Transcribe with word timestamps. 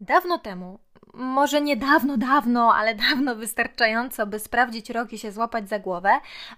Dawno 0.00 0.38
temu, 0.38 0.78
może 1.14 1.60
nie 1.60 1.76
dawno, 1.76 2.16
dawno, 2.16 2.74
ale 2.74 2.94
dawno 2.94 3.36
wystarczająco, 3.36 4.26
by 4.26 4.38
sprawdzić 4.38 4.90
rok 4.90 5.12
i 5.12 5.18
się 5.18 5.32
złapać 5.32 5.68
za 5.68 5.78
głowę, 5.78 6.10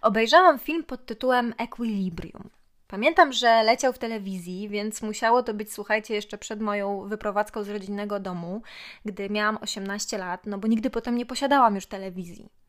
obejrzałam 0.03 0.59
film 0.59 0.85
pod 0.85 1.07
tytułem 1.07 1.55
Equilibrium. 1.59 2.51
Pamiętam, 2.89 3.33
że 3.33 3.63
leciał 3.63 3.93
w 3.93 3.99
telewizji, 3.99 4.69
więc 4.69 5.03
musiało 5.03 5.43
to 5.43 5.55
być, 5.55 5.73
słuchajcie, 5.73 6.15
jeszcze 6.15 6.39
przed 6.39 6.61
moją 6.61 7.09
wyprowadzką 7.09 7.65
z 7.65 7.69
rodzinnego 7.69 8.21
domu, 8.21 8.63
gdy 9.05 9.31
miałam 9.31 9.59
18 9.61 10.19
lat, 10.19 10.47
no 10.47 10.59
bo 10.59 10.69
nigdy 10.69 10.91
potem 10.91 11.17
nie 11.17 11.27
posiadałam 11.27 11.75
już 11.75 11.87
telewizji. 11.87 12.62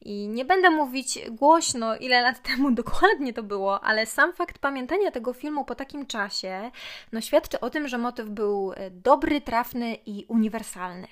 I 0.00 0.28
nie 0.28 0.44
będę 0.44 0.70
mówić 0.70 1.18
głośno, 1.30 1.96
ile 1.96 2.22
lat 2.22 2.42
temu 2.48 2.70
dokładnie 2.70 3.32
to 3.32 3.42
było, 3.42 3.84
ale 3.84 4.06
sam 4.06 4.32
fakt 4.32 4.58
pamiętania 4.58 5.10
tego 5.10 5.32
filmu 5.32 5.64
po 5.64 5.74
takim 5.74 6.06
czasie 6.06 6.70
no, 7.12 7.20
świadczy 7.20 7.60
o 7.60 7.70
tym, 7.70 7.88
że 7.88 7.98
motyw 7.98 8.28
był 8.28 8.72
e, 8.76 8.90
dobry, 8.90 9.40
trafny 9.40 9.94
i 10.06 10.24
uniwersalny. 10.28 11.06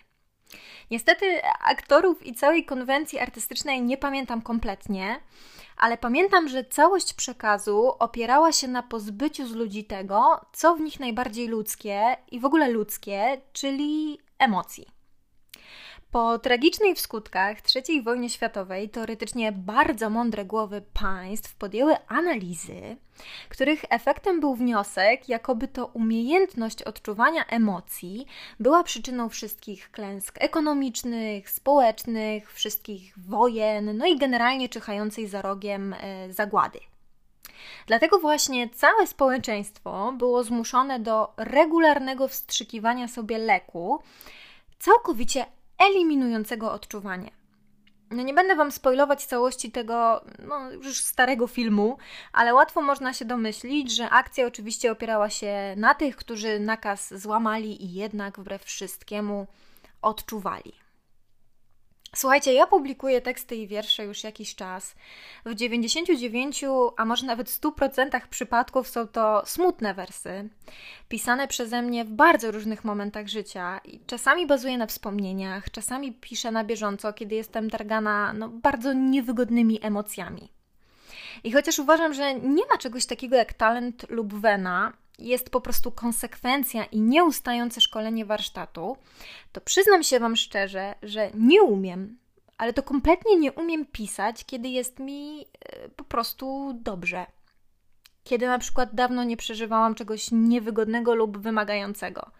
Niestety 0.90 1.40
aktorów 1.64 2.26
i 2.26 2.34
całej 2.34 2.64
konwencji 2.64 3.18
artystycznej 3.18 3.82
nie 3.82 3.96
pamiętam 3.96 4.42
kompletnie, 4.42 5.20
ale 5.76 5.98
pamiętam, 5.98 6.48
że 6.48 6.64
całość 6.64 7.14
przekazu 7.14 7.92
opierała 7.98 8.52
się 8.52 8.68
na 8.68 8.82
pozbyciu 8.82 9.46
z 9.46 9.52
ludzi 9.52 9.84
tego, 9.84 10.40
co 10.52 10.74
w 10.74 10.80
nich 10.80 11.00
najbardziej 11.00 11.48
ludzkie 11.48 12.16
i 12.30 12.40
w 12.40 12.44
ogóle 12.44 12.68
ludzkie, 12.68 13.40
czyli 13.52 14.18
emocji. 14.38 14.99
Po 16.10 16.38
tragicznej 16.38 16.94
w 16.94 17.00
skutkach 17.00 17.56
III 17.76 18.02
wojnie 18.02 18.30
światowej 18.30 18.88
teoretycznie 18.88 19.52
bardzo 19.52 20.10
mądre 20.10 20.44
głowy 20.44 20.82
państw 20.92 21.54
podjęły 21.54 21.96
analizy, 22.08 22.96
których 23.48 23.84
efektem 23.90 24.40
był 24.40 24.54
wniosek, 24.54 25.28
jakoby 25.28 25.68
to 25.68 25.86
umiejętność 25.86 26.82
odczuwania 26.82 27.46
emocji 27.46 28.26
była 28.60 28.82
przyczyną 28.82 29.28
wszystkich 29.28 29.90
klęsk 29.90 30.36
ekonomicznych, 30.40 31.50
społecznych, 31.50 32.52
wszystkich 32.52 33.14
wojen, 33.18 33.96
no 33.96 34.06
i 34.06 34.18
generalnie 34.18 34.68
czyhającej 34.68 35.28
za 35.28 35.42
rogiem 35.42 35.94
e, 35.94 36.32
zagłady. 36.32 36.78
Dlatego 37.86 38.18
właśnie 38.18 38.68
całe 38.68 39.06
społeczeństwo 39.06 40.12
było 40.18 40.44
zmuszone 40.44 41.00
do 41.00 41.32
regularnego 41.36 42.28
wstrzykiwania 42.28 43.08
sobie 43.08 43.38
leku, 43.38 44.02
całkowicie 44.78 45.46
eliminującego 45.88 46.72
odczuwanie. 46.72 47.30
No 48.10 48.22
nie 48.22 48.34
będę 48.34 48.56
Wam 48.56 48.72
spoilować 48.72 49.24
całości 49.24 49.70
tego 49.70 50.24
no, 50.38 50.70
już 50.70 51.00
starego 51.00 51.46
filmu, 51.46 51.98
ale 52.32 52.54
łatwo 52.54 52.82
można 52.82 53.12
się 53.12 53.24
domyślić, 53.24 53.96
że 53.96 54.10
akcja 54.10 54.46
oczywiście 54.46 54.92
opierała 54.92 55.30
się 55.30 55.74
na 55.76 55.94
tych, 55.94 56.16
którzy 56.16 56.60
nakaz 56.60 57.14
złamali 57.14 57.84
i 57.84 57.94
jednak 57.94 58.38
wbrew 58.38 58.64
wszystkiemu 58.64 59.46
odczuwali. 60.02 60.72
Słuchajcie, 62.16 62.52
ja 62.52 62.66
publikuję 62.66 63.20
teksty 63.20 63.56
i 63.56 63.66
wiersze 63.66 64.04
już 64.04 64.24
jakiś 64.24 64.54
czas. 64.54 64.94
W 65.46 65.54
99, 65.54 66.64
a 66.96 67.04
może 67.04 67.26
nawet 67.26 67.48
100% 67.48 68.20
przypadków 68.30 68.88
są 68.88 69.08
to 69.08 69.42
smutne 69.46 69.94
wersy, 69.94 70.48
pisane 71.08 71.48
przeze 71.48 71.82
mnie 71.82 72.04
w 72.04 72.10
bardzo 72.10 72.50
różnych 72.50 72.84
momentach 72.84 73.28
życia 73.28 73.80
i 73.84 74.00
czasami 74.06 74.46
bazuje 74.46 74.78
na 74.78 74.86
wspomnieniach, 74.86 75.70
czasami 75.70 76.12
piszę 76.12 76.50
na 76.50 76.64
bieżąco, 76.64 77.12
kiedy 77.12 77.34
jestem 77.34 77.70
targana 77.70 78.32
no, 78.32 78.48
bardzo 78.48 78.92
niewygodnymi 78.92 79.78
emocjami. 79.82 80.48
I 81.44 81.52
chociaż 81.52 81.78
uważam, 81.78 82.14
że 82.14 82.34
nie 82.34 82.66
ma 82.66 82.78
czegoś 82.78 83.06
takiego 83.06 83.36
jak 83.36 83.52
talent 83.52 84.06
lub 84.08 84.34
wena, 84.34 84.92
jest 85.20 85.50
po 85.50 85.60
prostu 85.60 85.92
konsekwencja 85.92 86.84
i 86.84 87.00
nieustające 87.00 87.80
szkolenie 87.80 88.24
warsztatu, 88.24 88.96
to 89.52 89.60
przyznam 89.60 90.02
się 90.02 90.20
Wam 90.20 90.36
szczerze, 90.36 90.94
że 91.02 91.30
nie 91.34 91.62
umiem, 91.62 92.18
ale 92.58 92.72
to 92.72 92.82
kompletnie 92.82 93.36
nie 93.36 93.52
umiem 93.52 93.86
pisać, 93.86 94.44
kiedy 94.44 94.68
jest 94.68 94.98
mi 94.98 95.40
e, 95.40 95.88
po 95.88 96.04
prostu 96.04 96.72
dobrze. 96.82 97.26
Kiedy 98.24 98.46
na 98.46 98.58
przykład 98.58 98.94
dawno 98.94 99.24
nie 99.24 99.36
przeżywałam 99.36 99.94
czegoś 99.94 100.28
niewygodnego 100.32 101.14
lub 101.14 101.38
wymagającego. 101.38 102.30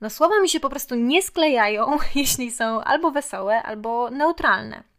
No 0.00 0.10
słowa 0.10 0.40
mi 0.40 0.48
się 0.48 0.60
po 0.60 0.70
prostu 0.70 0.94
nie 0.94 1.22
sklejają, 1.22 1.98
jeśli 2.14 2.50
są 2.50 2.80
albo 2.80 3.10
wesołe, 3.10 3.62
albo 3.62 4.10
neutralne. 4.10 4.93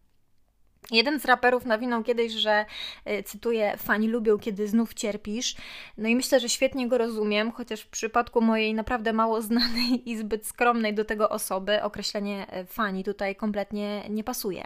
Jeden 0.91 1.19
z 1.19 1.25
raperów 1.25 1.65
nawinął 1.65 2.03
kiedyś, 2.03 2.31
że 2.31 2.65
e, 3.05 3.23
cytuję: 3.23 3.77
Fani 3.77 4.07
lubią, 4.07 4.39
kiedy 4.39 4.67
znów 4.67 4.93
cierpisz. 4.93 5.55
No 5.97 6.09
i 6.09 6.15
myślę, 6.15 6.39
że 6.39 6.49
świetnie 6.49 6.87
go 6.87 6.97
rozumiem, 6.97 7.51
chociaż 7.51 7.81
w 7.81 7.87
przypadku 7.87 8.41
mojej 8.41 8.73
naprawdę 8.73 9.13
mało 9.13 9.41
znanej 9.41 10.09
i 10.09 10.17
zbyt 10.17 10.47
skromnej 10.47 10.93
do 10.93 11.05
tego 11.05 11.29
osoby 11.29 11.83
określenie 11.83 12.47
e, 12.49 12.65
fani 12.65 13.03
tutaj 13.03 13.35
kompletnie 13.35 14.03
nie 14.09 14.23
pasuje. 14.23 14.63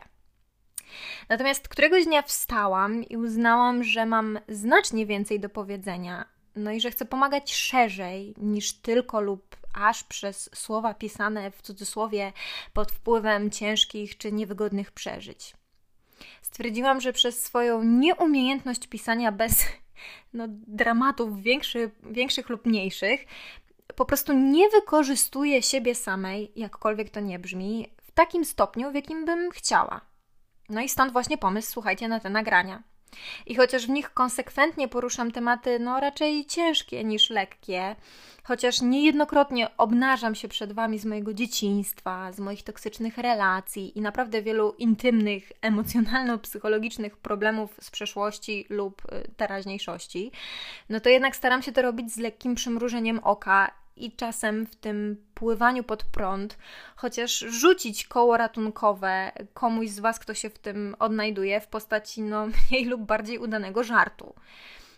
Natomiast 1.30 1.68
któregoś 1.68 2.06
dnia 2.06 2.22
wstałam 2.22 3.04
i 3.04 3.18
uznałam, 3.18 3.84
że 3.84 4.06
mam 4.06 4.40
znacznie 4.48 5.06
więcej 5.06 5.40
do 5.40 5.50
powiedzenia, 5.50 6.26
no 6.56 6.72
i 6.72 6.82
że 6.82 6.92
chcę 6.92 7.06
pomagać 7.06 7.54
szerzej 7.54 8.34
niż 8.38 8.74
tylko 8.74 9.22
lub 9.22 9.56
aż 9.74 10.04
przez 10.04 10.50
słowa 10.56 10.94
pisane 10.94 11.52
w 11.52 11.62
cudzysłowie 11.62 12.34
pod 12.74 12.92
wpływem 12.92 13.52
ciężkich 13.52 14.18
czy 14.18 14.32
niewygodnych 14.32 14.92
przeżyć. 14.92 15.59
Stwierdziłam, 16.42 17.02
że 17.02 17.14
przez 17.14 17.44
swoją 17.44 17.84
nieumiejętność 17.84 18.88
pisania 18.88 19.32
bez 19.32 19.66
no, 20.34 20.46
dramatów 20.50 21.42
większy, 21.42 21.92
większych 22.04 22.50
lub 22.50 22.66
mniejszych, 22.66 23.26
po 23.96 24.06
prostu 24.06 24.34
nie 24.34 24.70
wykorzystuję 24.70 25.62
siebie 25.62 25.96
samej, 25.96 26.52
jakkolwiek 26.56 27.10
to 27.10 27.20
nie 27.20 27.40
brzmi, 27.40 27.88
w 28.02 28.12
takim 28.12 28.46
stopniu, 28.46 28.92
w 28.92 28.96
jakim 28.96 29.26
bym 29.26 29.52
chciała. 29.52 30.02
No 30.70 30.82
i 30.82 30.90
stąd 30.90 31.12
właśnie 31.12 31.38
pomysł, 31.38 31.72
słuchajcie, 31.72 32.08
na 32.08 32.20
te 32.20 32.30
nagrania. 32.30 32.84
I 33.46 33.56
chociaż 33.56 33.86
w 33.86 33.90
nich 33.90 34.14
konsekwentnie 34.14 34.88
poruszam 34.88 35.32
tematy, 35.32 35.80
no 35.80 36.00
raczej 36.00 36.46
ciężkie 36.46 37.04
niż 37.04 37.30
lekkie, 37.30 37.96
chociaż 38.44 38.82
niejednokrotnie 38.82 39.78
obnażam 39.78 40.36
się 40.36 40.48
przed 40.48 40.74
Wami 40.74 41.00
z 41.00 41.06
mojego 41.06 41.34
dzieciństwa, 41.34 42.32
z 42.32 42.40
moich 42.40 42.64
toksycznych 42.64 43.18
relacji 43.18 43.98
i 43.98 44.02
naprawdę 44.02 44.42
wielu 44.42 44.76
intymnych, 44.78 45.52
emocjonalno-psychologicznych 45.62 47.18
problemów 47.18 47.76
z 47.82 47.92
przeszłości 47.92 48.66
lub 48.70 49.02
y, 49.06 49.32
teraźniejszości, 49.38 50.32
no 50.90 51.00
to 51.00 51.10
jednak 51.10 51.36
staram 51.36 51.62
się 51.62 51.72
to 51.72 51.82
robić 51.82 52.14
z 52.14 52.18
lekkim 52.18 52.56
przymrużeniem 52.56 53.20
oka 53.24 53.72
i 54.00 54.12
czasem 54.12 54.66
w 54.66 54.76
tym 54.76 55.26
pływaniu 55.34 55.84
pod 55.84 56.04
prąd, 56.04 56.58
chociaż 56.96 57.40
rzucić 57.40 58.08
koło 58.08 58.38
ratunkowe 58.38 59.32
komuś 59.54 59.90
z 59.90 60.00
Was, 60.00 60.20
kto 60.20 60.34
się 60.34 60.50
w 60.50 60.60
tym 60.60 60.96
odnajduje, 61.00 61.62
w 61.62 61.68
postaci 61.68 62.22
no, 62.22 62.48
mniej 62.72 62.86
lub 62.86 63.02
bardziej 63.02 63.38
udanego 63.38 63.84
żartu. 63.84 64.34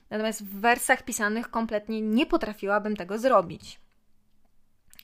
Natomiast 0.09 0.45
w 0.45 0.59
wersach 0.59 1.03
pisanych 1.03 1.49
kompletnie 1.49 2.01
nie 2.01 2.25
potrafiłabym 2.25 2.95
tego 2.95 3.17
zrobić. 3.17 3.79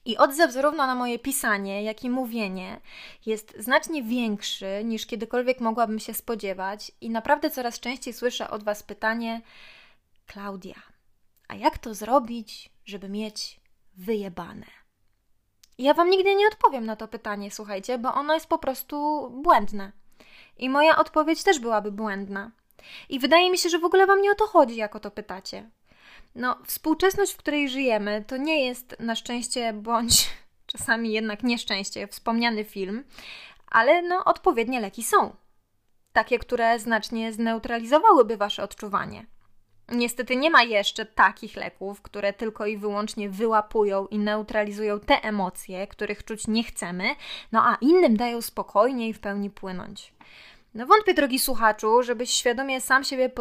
I 0.05 0.17
odzew 0.17 0.51
zarówno 0.51 0.87
na 0.87 0.95
moje 0.95 1.19
pisanie, 1.19 1.83
jak 1.83 2.03
i 2.03 2.09
mówienie 2.09 2.81
jest 3.25 3.55
znacznie 3.59 4.03
większy 4.03 4.81
niż 4.83 5.05
kiedykolwiek 5.05 5.59
mogłabym 5.59 5.99
się 5.99 6.13
spodziewać, 6.13 6.91
i 7.01 7.09
naprawdę 7.09 7.49
coraz 7.49 7.79
częściej 7.79 8.13
słyszę 8.13 8.49
od 8.49 8.63
Was 8.63 8.83
pytanie: 8.83 9.41
Klaudia, 10.25 10.75
a 11.47 11.55
jak 11.55 11.77
to 11.77 11.93
zrobić, 11.93 12.69
żeby 12.85 13.09
mieć 13.09 13.56
wyjebane? 13.97 14.65
Ja 15.77 15.93
Wam 15.93 16.09
nigdy 16.09 16.35
nie 16.35 16.47
odpowiem 16.47 16.85
na 16.85 16.95
to 16.95 17.07
pytanie, 17.07 17.51
słuchajcie, 17.51 17.97
bo 17.97 18.13
ono 18.13 18.33
jest 18.33 18.47
po 18.47 18.57
prostu 18.57 19.29
błędne. 19.43 19.91
I 20.57 20.69
moja 20.69 20.97
odpowiedź 20.97 21.43
też 21.43 21.59
byłaby 21.59 21.91
błędna. 21.91 22.51
I 23.09 23.19
wydaje 23.19 23.51
mi 23.51 23.57
się, 23.57 23.69
że 23.69 23.79
w 23.79 23.85
ogóle 23.85 24.07
Wam 24.07 24.21
nie 24.21 24.31
o 24.31 24.35
to 24.35 24.47
chodzi, 24.47 24.75
jak 24.75 24.95
o 24.95 24.99
to 24.99 25.11
pytacie. 25.11 25.69
No, 26.35 26.57
współczesność, 26.65 27.33
w 27.33 27.37
której 27.37 27.69
żyjemy, 27.69 28.23
to 28.27 28.37
nie 28.37 28.65
jest 28.65 28.95
na 28.99 29.15
szczęście 29.15 29.73
bądź 29.73 30.29
czasami 30.71 31.11
jednak 31.11 31.43
nieszczęście 31.43 32.07
wspomniany 32.07 32.63
film, 32.63 33.03
ale 33.71 34.01
no, 34.01 34.23
odpowiednie 34.25 34.79
leki 34.79 35.03
są. 35.03 35.35
Takie, 36.13 36.39
które 36.39 36.79
znacznie 36.79 37.33
zneutralizowałyby 37.33 38.37
Wasze 38.37 38.63
odczuwanie. 38.63 39.25
Niestety 39.91 40.35
nie 40.35 40.49
ma 40.49 40.63
jeszcze 40.63 41.05
takich 41.05 41.55
leków, 41.55 42.01
które 42.01 42.33
tylko 42.33 42.65
i 42.65 42.77
wyłącznie 42.77 43.29
wyłapują 43.29 44.07
i 44.07 44.19
neutralizują 44.19 44.99
te 44.99 45.23
emocje, 45.23 45.87
których 45.87 46.25
czuć 46.25 46.47
nie 46.47 46.63
chcemy, 46.63 47.03
no 47.51 47.63
a 47.63 47.77
innym 47.81 48.17
dają 48.17 48.41
spokojnie 48.41 49.09
i 49.09 49.13
w 49.13 49.19
pełni 49.19 49.49
płynąć. 49.49 50.13
No 50.73 50.85
wątpię, 50.85 51.13
drogi 51.13 51.39
słuchaczu, 51.39 52.03
żebyś 52.03 52.29
świadomie 52.29 52.81
sam 52.81 53.03
siebie 53.03 53.31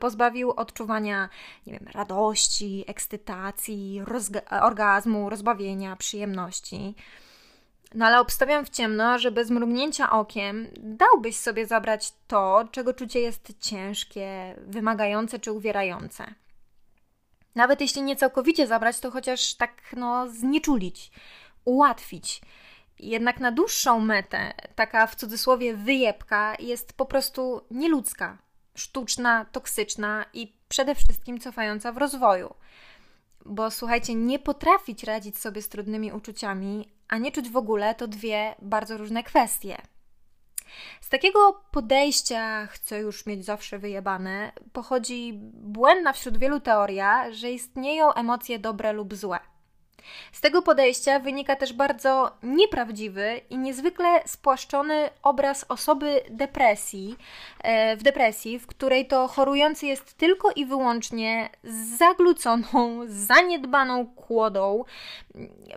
pozbawił 0.00 0.50
odczuwania, 0.50 1.28
nie 1.66 1.72
wiem, 1.72 1.86
radości, 1.92 2.84
ekscytacji, 2.86 4.02
orgazmu, 4.62 5.30
rozbawienia, 5.30 5.96
przyjemności. 5.96 6.94
No 7.94 8.06
ale 8.06 8.20
obstawiam 8.20 8.64
w 8.64 8.70
ciemno, 8.70 9.18
że 9.18 9.30
bez 9.30 9.50
mrugnięcia 9.50 10.10
okiem 10.10 10.66
dałbyś 10.76 11.36
sobie 11.36 11.66
zabrać 11.66 12.12
to, 12.26 12.68
czego 12.72 12.94
czucie 12.94 13.20
jest 13.20 13.52
ciężkie, 13.60 14.54
wymagające 14.66 15.38
czy 15.38 15.52
uwierające. 15.52 16.34
Nawet 17.54 17.80
jeśli 17.80 18.02
nie 18.02 18.16
całkowicie 18.16 18.66
zabrać, 18.66 19.00
to 19.00 19.10
chociaż 19.10 19.54
tak 19.54 19.72
no 19.96 20.28
znieczulić, 20.28 21.10
ułatwić. 21.64 22.40
Jednak 22.98 23.40
na 23.40 23.52
dłuższą 23.52 24.00
metę, 24.00 24.52
taka 24.74 25.06
w 25.06 25.14
cudzysłowie 25.14 25.74
wyjebka, 25.74 26.56
jest 26.58 26.92
po 26.92 27.06
prostu 27.06 27.60
nieludzka, 27.70 28.38
sztuczna, 28.74 29.44
toksyczna 29.44 30.24
i 30.32 30.52
przede 30.68 30.94
wszystkim 30.94 31.40
cofająca 31.40 31.92
w 31.92 31.98
rozwoju. 31.98 32.54
Bo 33.44 33.70
słuchajcie, 33.70 34.14
nie 34.14 34.38
potrafić 34.38 35.04
radzić 35.04 35.38
sobie 35.38 35.62
z 35.62 35.68
trudnymi 35.68 36.12
uczuciami, 36.12 36.88
a 37.10 37.18
nie 37.18 37.32
czuć 37.32 37.50
w 37.50 37.56
ogóle 37.56 37.94
to 37.94 38.08
dwie 38.08 38.54
bardzo 38.62 38.96
różne 38.96 39.22
kwestie. 39.22 39.76
Z 41.00 41.08
takiego 41.08 41.64
podejścia, 41.70 42.66
chcę 42.66 42.98
już 42.98 43.26
mieć 43.26 43.44
zawsze 43.44 43.78
wyjebane, 43.78 44.52
pochodzi 44.72 45.32
błędna 45.54 46.12
wśród 46.12 46.38
wielu 46.38 46.60
teoria, 46.60 47.32
że 47.32 47.50
istnieją 47.50 48.12
emocje 48.12 48.58
dobre 48.58 48.92
lub 48.92 49.14
złe. 49.14 49.38
Z 50.32 50.40
tego 50.40 50.62
podejścia 50.62 51.18
wynika 51.18 51.56
też 51.56 51.72
bardzo 51.72 52.30
nieprawdziwy 52.42 53.40
i 53.50 53.58
niezwykle 53.58 54.22
spłaszczony 54.26 55.10
obraz 55.22 55.64
osoby 55.68 56.20
depresji, 56.30 57.16
e, 57.62 57.96
w 57.96 58.02
depresji, 58.02 58.58
w 58.58 58.66
której 58.66 59.06
to 59.06 59.28
chorujący 59.28 59.86
jest 59.86 60.14
tylko 60.14 60.50
i 60.56 60.66
wyłącznie 60.66 61.50
zagluconą, 61.98 63.00
zaniedbaną 63.28 64.06
kłodą, 64.06 64.84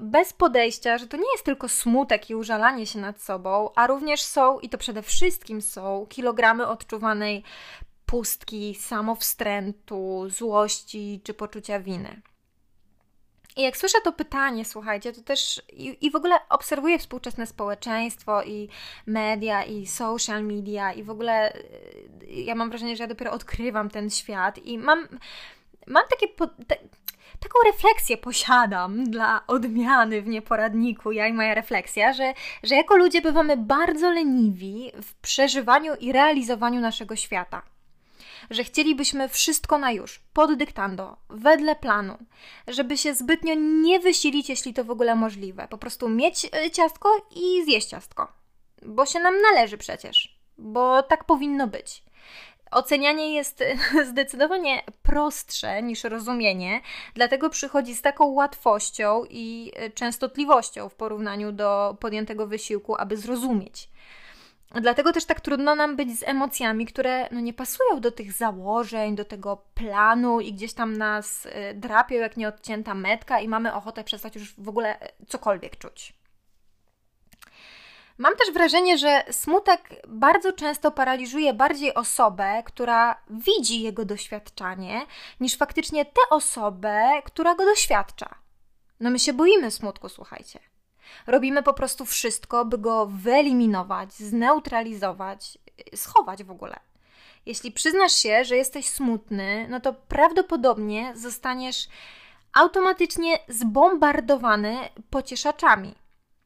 bez 0.01 0.33
podejścia, 0.33 0.97
że 0.97 1.07
to 1.07 1.17
nie 1.17 1.31
jest 1.33 1.45
tylko 1.45 1.69
smutek 1.69 2.29
i 2.29 2.35
użalanie 2.35 2.85
się 2.85 2.99
nad 2.99 3.21
sobą, 3.21 3.69
a 3.75 3.87
również 3.87 4.21
są, 4.21 4.59
i 4.59 4.69
to 4.69 4.77
przede 4.77 5.01
wszystkim 5.01 5.61
są, 5.61 6.05
kilogramy 6.09 6.67
odczuwanej 6.67 7.43
pustki, 8.05 8.75
samowstrętu, 8.75 10.29
złości 10.29 11.21
czy 11.23 11.33
poczucia 11.33 11.79
winy. 11.79 12.21
I 13.55 13.61
jak 13.61 13.77
słyszę 13.77 13.97
to 14.03 14.11
pytanie, 14.11 14.65
słuchajcie, 14.65 15.13
to 15.13 15.21
też 15.21 15.61
i, 15.73 15.97
i 16.05 16.11
w 16.11 16.15
ogóle 16.15 16.35
obserwuję 16.49 16.99
współczesne 16.99 17.47
społeczeństwo 17.47 18.43
i 18.43 18.69
media 19.05 19.63
i 19.63 19.87
social 19.87 20.43
media 20.43 20.93
i 20.93 21.03
w 21.03 21.09
ogóle 21.09 21.55
y, 21.55 22.27
ja 22.27 22.55
mam 22.55 22.69
wrażenie, 22.69 22.95
że 22.95 23.03
ja 23.03 23.07
dopiero 23.07 23.31
odkrywam 23.31 23.89
ten 23.89 24.09
świat 24.09 24.57
i 24.57 24.77
mam, 24.77 25.07
mam 25.87 26.03
takie 26.09 26.27
po, 26.27 26.47
te, 26.47 26.75
taką 27.39 27.59
refleksję 27.65 28.17
posiadam 28.17 29.03
dla 29.03 29.47
odmiany 29.47 30.21
w 30.21 30.27
nieporadniku, 30.27 31.11
ja 31.11 31.27
i 31.27 31.33
moja 31.33 31.53
refleksja, 31.53 32.13
że, 32.13 32.33
że 32.63 32.75
jako 32.75 32.97
ludzie 32.97 33.21
bywamy 33.21 33.57
bardzo 33.57 34.11
leniwi 34.11 34.91
w 35.01 35.13
przeżywaniu 35.13 35.95
i 35.99 36.11
realizowaniu 36.11 36.81
naszego 36.81 37.15
świata 37.15 37.72
że 38.53 38.63
chcielibyśmy 38.63 39.29
wszystko 39.29 39.77
na 39.77 39.91
już, 39.91 40.19
pod 40.33 40.53
dyktando, 40.53 41.17
wedle 41.29 41.75
planu, 41.75 42.17
żeby 42.67 42.97
się 42.97 43.15
zbytnio 43.15 43.53
nie 43.55 43.99
wysilić, 43.99 44.49
jeśli 44.49 44.73
to 44.73 44.83
w 44.83 44.91
ogóle 44.91 45.15
możliwe. 45.15 45.67
Po 45.69 45.77
prostu 45.77 46.09
mieć 46.09 46.45
e, 46.45 46.71
ciastko 46.71 47.27
i 47.35 47.63
zjeść 47.65 47.87
ciastko. 47.87 48.27
Bo 48.81 49.05
się 49.05 49.19
nam 49.19 49.41
należy 49.41 49.77
przecież, 49.77 50.39
bo 50.57 51.03
tak 51.03 51.23
powinno 51.23 51.67
być. 51.67 52.03
Ocenianie 52.71 53.33
jest 53.33 53.63
zdecydowanie 54.09 54.83
prostsze 55.03 55.83
niż 55.83 56.03
rozumienie, 56.03 56.81
dlatego 57.13 57.49
przychodzi 57.49 57.95
z 57.95 58.01
taką 58.01 58.25
łatwością 58.25 59.23
i 59.29 59.71
e, 59.75 59.89
częstotliwością 59.89 60.89
w 60.89 60.95
porównaniu 60.95 61.51
do 61.51 61.97
podjętego 61.99 62.47
wysiłku, 62.47 62.95
aby 62.95 63.17
zrozumieć. 63.17 63.89
Dlatego 64.81 65.13
też 65.13 65.25
tak 65.25 65.41
trudno 65.41 65.75
nam 65.75 65.95
być 65.95 66.19
z 66.19 66.23
emocjami, 66.23 66.85
które 66.85 67.29
no, 67.31 67.39
nie 67.39 67.53
pasują 67.53 67.99
do 68.01 68.11
tych 68.11 68.33
założeń, 68.33 69.15
do 69.15 69.25
tego 69.25 69.57
planu 69.73 70.39
i 70.39 70.53
gdzieś 70.53 70.73
tam 70.73 70.97
nas 70.97 71.45
y, 71.45 71.51
drapią 71.75 72.15
jak 72.15 72.37
nieodcięta 72.37 72.93
metka 72.93 73.39
i 73.39 73.47
mamy 73.47 73.73
ochotę 73.73 74.03
przestać 74.03 74.35
już 74.35 74.55
w 74.57 74.69
ogóle 74.69 75.01
y, 75.01 75.25
cokolwiek 75.27 75.77
czuć. 75.77 76.13
Mam 78.17 78.35
też 78.35 78.53
wrażenie, 78.53 78.97
że 78.97 79.23
smutek 79.31 79.89
bardzo 80.07 80.53
często 80.53 80.91
paraliżuje 80.91 81.53
bardziej 81.53 81.93
osobę, 81.93 82.63
która 82.65 83.21
widzi 83.29 83.81
jego 83.81 84.05
doświadczanie, 84.05 85.01
niż 85.39 85.57
faktycznie 85.57 86.05
tę 86.05 86.21
osobę, 86.29 87.21
która 87.25 87.55
go 87.55 87.65
doświadcza. 87.65 88.35
No 88.99 89.09
my 89.09 89.19
się 89.19 89.33
boimy 89.33 89.71
smutku, 89.71 90.09
słuchajcie. 90.09 90.59
Robimy 91.27 91.63
po 91.63 91.73
prostu 91.73 92.05
wszystko, 92.05 92.65
by 92.65 92.77
go 92.77 93.05
wyeliminować, 93.05 94.13
zneutralizować, 94.13 95.57
schować 95.95 96.43
w 96.43 96.51
ogóle. 96.51 96.79
Jeśli 97.45 97.71
przyznasz 97.71 98.13
się, 98.13 98.43
że 98.45 98.57
jesteś 98.57 98.89
smutny, 98.89 99.67
no 99.69 99.79
to 99.79 99.93
prawdopodobnie 99.93 101.13
zostaniesz 101.15 101.87
automatycznie 102.53 103.39
zbombardowany 103.47 104.77
pocieszaczami. 105.09 105.95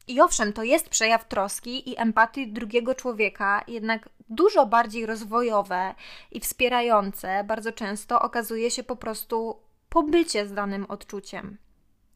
I 0.08 0.22
owszem, 0.22 0.54
to 0.54 0.64
jest 0.64 0.90
przejaw 0.90 1.28
troski 1.28 1.90
i 1.90 2.00
empatii 2.00 2.48
drugiego 2.48 2.96
człowieka, 2.96 3.64
jednak 3.68 4.10
dużo 4.30 4.66
bardziej 4.66 5.06
rozwojowe 5.06 5.96
i 6.32 6.40
wspierające 6.40 7.44
bardzo 7.44 7.72
często 7.72 8.22
okazuje 8.22 8.72
się 8.72 8.84
po 8.84 8.96
prostu 8.96 9.60
pobycie 9.90 10.48
z 10.48 10.54
danym 10.54 10.86
odczuciem, 10.86 11.58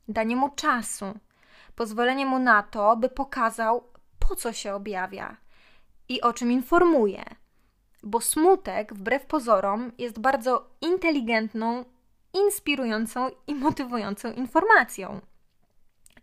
danie 0.08 0.36
mu 0.36 0.50
czasu, 0.50 1.06
pozwolenie 1.76 2.26
mu 2.26 2.40
na 2.40 2.64
to, 2.64 2.98
by 2.98 3.10
pokazał, 3.10 3.84
po 4.20 4.36
co 4.36 4.54
się 4.54 4.74
objawia 4.74 5.38
i 6.10 6.22
o 6.22 6.34
czym 6.34 6.52
informuje. 6.52 7.24
Bo 8.04 8.22
smutek, 8.22 8.94
wbrew 8.94 9.26
pozorom, 9.26 9.92
jest 9.98 10.20
bardzo 10.20 10.70
inteligentną, 10.82 11.86
inspirującą 12.34 13.30
i 13.48 13.56
motywującą 13.56 14.32
informacją. 14.32 15.22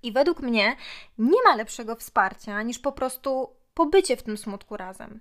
I 0.03 0.13
według 0.13 0.41
mnie 0.41 0.77
nie 1.19 1.39
ma 1.45 1.57
lepszego 1.57 1.97
wsparcia 1.97 2.63
niż 2.63 2.79
po 2.79 2.93
prostu 2.93 3.51
pobycie 3.75 4.17
w 4.17 4.23
tym 4.23 4.37
smutku 4.37 4.77
razem. 4.77 5.21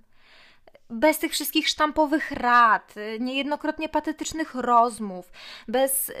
Bez 0.90 1.18
tych 1.18 1.32
wszystkich 1.32 1.68
sztampowych 1.68 2.30
rad, 2.30 2.94
niejednokrotnie 3.20 3.88
patetycznych 3.88 4.54
rozmów, 4.54 5.32
bez 5.68 6.12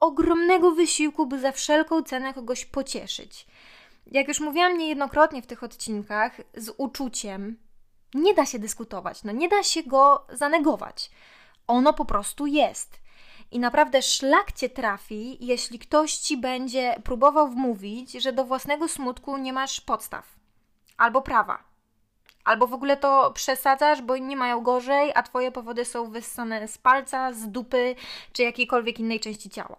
ogromnego 0.00 0.70
wysiłku, 0.70 1.26
by 1.26 1.40
za 1.40 1.52
wszelką 1.52 2.02
cenę 2.02 2.34
kogoś 2.34 2.64
pocieszyć. 2.64 3.46
Jak 4.06 4.28
już 4.28 4.40
mówiłam 4.40 4.78
niejednokrotnie 4.78 5.42
w 5.42 5.46
tych 5.46 5.62
odcinkach, 5.62 6.40
z 6.54 6.74
uczuciem 6.76 7.56
nie 8.14 8.34
da 8.34 8.46
się 8.46 8.58
dyskutować, 8.58 9.24
no 9.24 9.32
nie 9.32 9.48
da 9.48 9.62
się 9.62 9.82
go 9.82 10.26
zanegować. 10.32 11.10
Ono 11.66 11.92
po 11.92 12.04
prostu 12.04 12.46
jest. 12.46 13.00
I 13.50 13.58
naprawdę 13.58 14.02
szlak 14.02 14.52
cię 14.52 14.68
trafi, 14.68 15.46
jeśli 15.46 15.78
ktoś 15.78 16.14
ci 16.14 16.36
będzie 16.36 16.94
próbował 17.04 17.48
wmówić, 17.48 18.12
że 18.12 18.32
do 18.32 18.44
własnego 18.44 18.88
smutku 18.88 19.36
nie 19.36 19.52
masz 19.52 19.80
podstaw 19.80 20.36
albo 20.96 21.22
prawa. 21.22 21.58
Albo 22.44 22.66
w 22.66 22.74
ogóle 22.74 22.96
to 22.96 23.32
przesadzasz, 23.34 24.02
bo 24.02 24.14
inni 24.14 24.36
mają 24.36 24.60
gorzej, 24.60 25.12
a 25.14 25.22
twoje 25.22 25.52
powody 25.52 25.84
są 25.84 26.10
wyssane 26.10 26.68
z 26.68 26.78
palca, 26.78 27.32
z 27.32 27.48
dupy 27.48 27.94
czy 28.32 28.42
jakiejkolwiek 28.42 29.00
innej 29.00 29.20
części 29.20 29.50
ciała. 29.50 29.76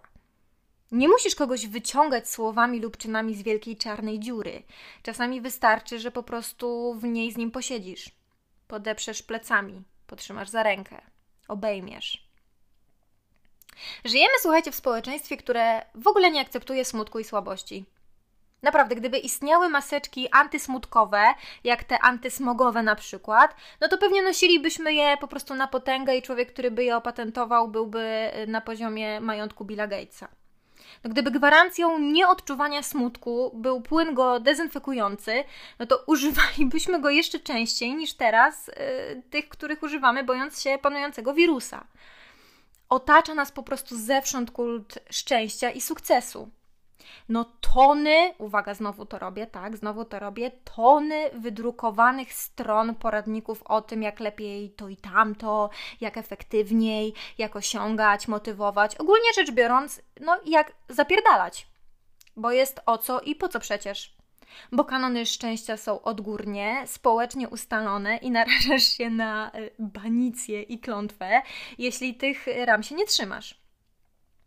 Nie 0.92 1.08
musisz 1.08 1.34
kogoś 1.34 1.66
wyciągać 1.66 2.30
słowami 2.30 2.80
lub 2.80 2.96
czynami 2.96 3.34
z 3.34 3.42
wielkiej 3.42 3.76
czarnej 3.76 4.20
dziury. 4.20 4.62
Czasami 5.02 5.40
wystarczy, 5.40 5.98
że 5.98 6.10
po 6.10 6.22
prostu 6.22 6.94
w 6.94 7.04
niej 7.04 7.32
z 7.32 7.36
nim 7.36 7.50
posiedzisz. 7.50 8.10
Podeprzesz 8.68 9.22
plecami, 9.22 9.82
potrzymasz 10.06 10.48
za 10.48 10.62
rękę, 10.62 11.00
obejmiesz. 11.48 12.28
Żyjemy, 14.04 14.32
słuchajcie, 14.40 14.72
w 14.72 14.74
społeczeństwie, 14.74 15.36
które 15.36 15.82
w 15.94 16.06
ogóle 16.06 16.30
nie 16.30 16.40
akceptuje 16.40 16.84
smutku 16.84 17.18
i 17.18 17.24
słabości. 17.24 17.84
Naprawdę, 18.62 18.94
gdyby 18.96 19.18
istniały 19.18 19.68
maseczki 19.68 20.28
antysmutkowe, 20.32 21.24
jak 21.64 21.84
te 21.84 21.98
antysmogowe 21.98 22.82
na 22.82 22.96
przykład, 22.96 23.56
no 23.80 23.88
to 23.88 23.98
pewnie 23.98 24.22
nosilibyśmy 24.22 24.94
je 24.94 25.16
po 25.20 25.28
prostu 25.28 25.54
na 25.54 25.66
potęgę 25.66 26.16
i 26.16 26.22
człowiek, 26.22 26.52
który 26.52 26.70
by 26.70 26.84
je 26.84 26.96
opatentował, 26.96 27.68
byłby 27.68 28.30
na 28.46 28.60
poziomie 28.60 29.20
majątku 29.20 29.64
Billa 29.64 29.86
Gatesa. 29.86 30.28
No 31.04 31.10
gdyby 31.10 31.30
gwarancją 31.30 31.98
nieodczuwania 31.98 32.82
smutku 32.82 33.50
był 33.54 33.80
płyn 33.80 34.14
go 34.14 34.40
dezynfekujący, 34.40 35.44
no 35.78 35.86
to 35.86 36.02
używalibyśmy 36.06 37.00
go 37.00 37.10
jeszcze 37.10 37.40
częściej 37.40 37.94
niż 37.94 38.14
teraz 38.14 38.66
yy, 38.66 39.22
tych, 39.30 39.48
których 39.48 39.82
używamy, 39.82 40.24
bojąc 40.24 40.62
się 40.62 40.78
panującego 40.82 41.34
wirusa. 41.34 41.86
Otacza 42.88 43.34
nas 43.34 43.52
po 43.52 43.62
prostu 43.62 43.96
zewsząd 43.98 44.50
kult 44.50 44.98
szczęścia 45.10 45.70
i 45.70 45.80
sukcesu 45.80 46.50
no 47.28 47.44
tony, 47.60 48.34
uwaga, 48.38 48.74
znowu 48.74 49.06
to 49.06 49.18
robię, 49.18 49.46
tak, 49.46 49.76
znowu 49.76 50.04
to 50.04 50.18
robię, 50.18 50.50
tony 50.64 51.30
wydrukowanych 51.34 52.32
stron 52.32 52.94
poradników 52.94 53.62
o 53.62 53.82
tym, 53.82 54.02
jak 54.02 54.20
lepiej 54.20 54.70
to 54.70 54.88
i 54.88 54.96
tamto, 54.96 55.70
jak 56.00 56.16
efektywniej, 56.16 57.14
jak 57.38 57.56
osiągać, 57.56 58.28
motywować. 58.28 58.96
Ogólnie 58.96 59.32
rzecz 59.34 59.50
biorąc, 59.50 60.02
no 60.20 60.40
jak 60.46 60.72
zapierdalać. 60.88 61.66
Bo 62.36 62.52
jest 62.52 62.80
o 62.86 62.98
co 62.98 63.20
i 63.20 63.34
po 63.34 63.48
co 63.48 63.60
przecież. 63.60 64.18
Bo 64.72 64.84
kanony 64.84 65.26
szczęścia 65.26 65.76
są 65.76 66.02
odgórnie, 66.02 66.82
społecznie 66.86 67.48
ustalone 67.48 68.16
i 68.16 68.30
narażasz 68.30 68.82
się 68.82 69.10
na 69.10 69.50
y, 69.54 69.70
banicję 69.78 70.62
i 70.62 70.78
klątwę, 70.78 71.42
jeśli 71.78 72.14
tych 72.14 72.46
ram 72.64 72.82
się 72.82 72.94
nie 72.94 73.06
trzymasz. 73.06 73.67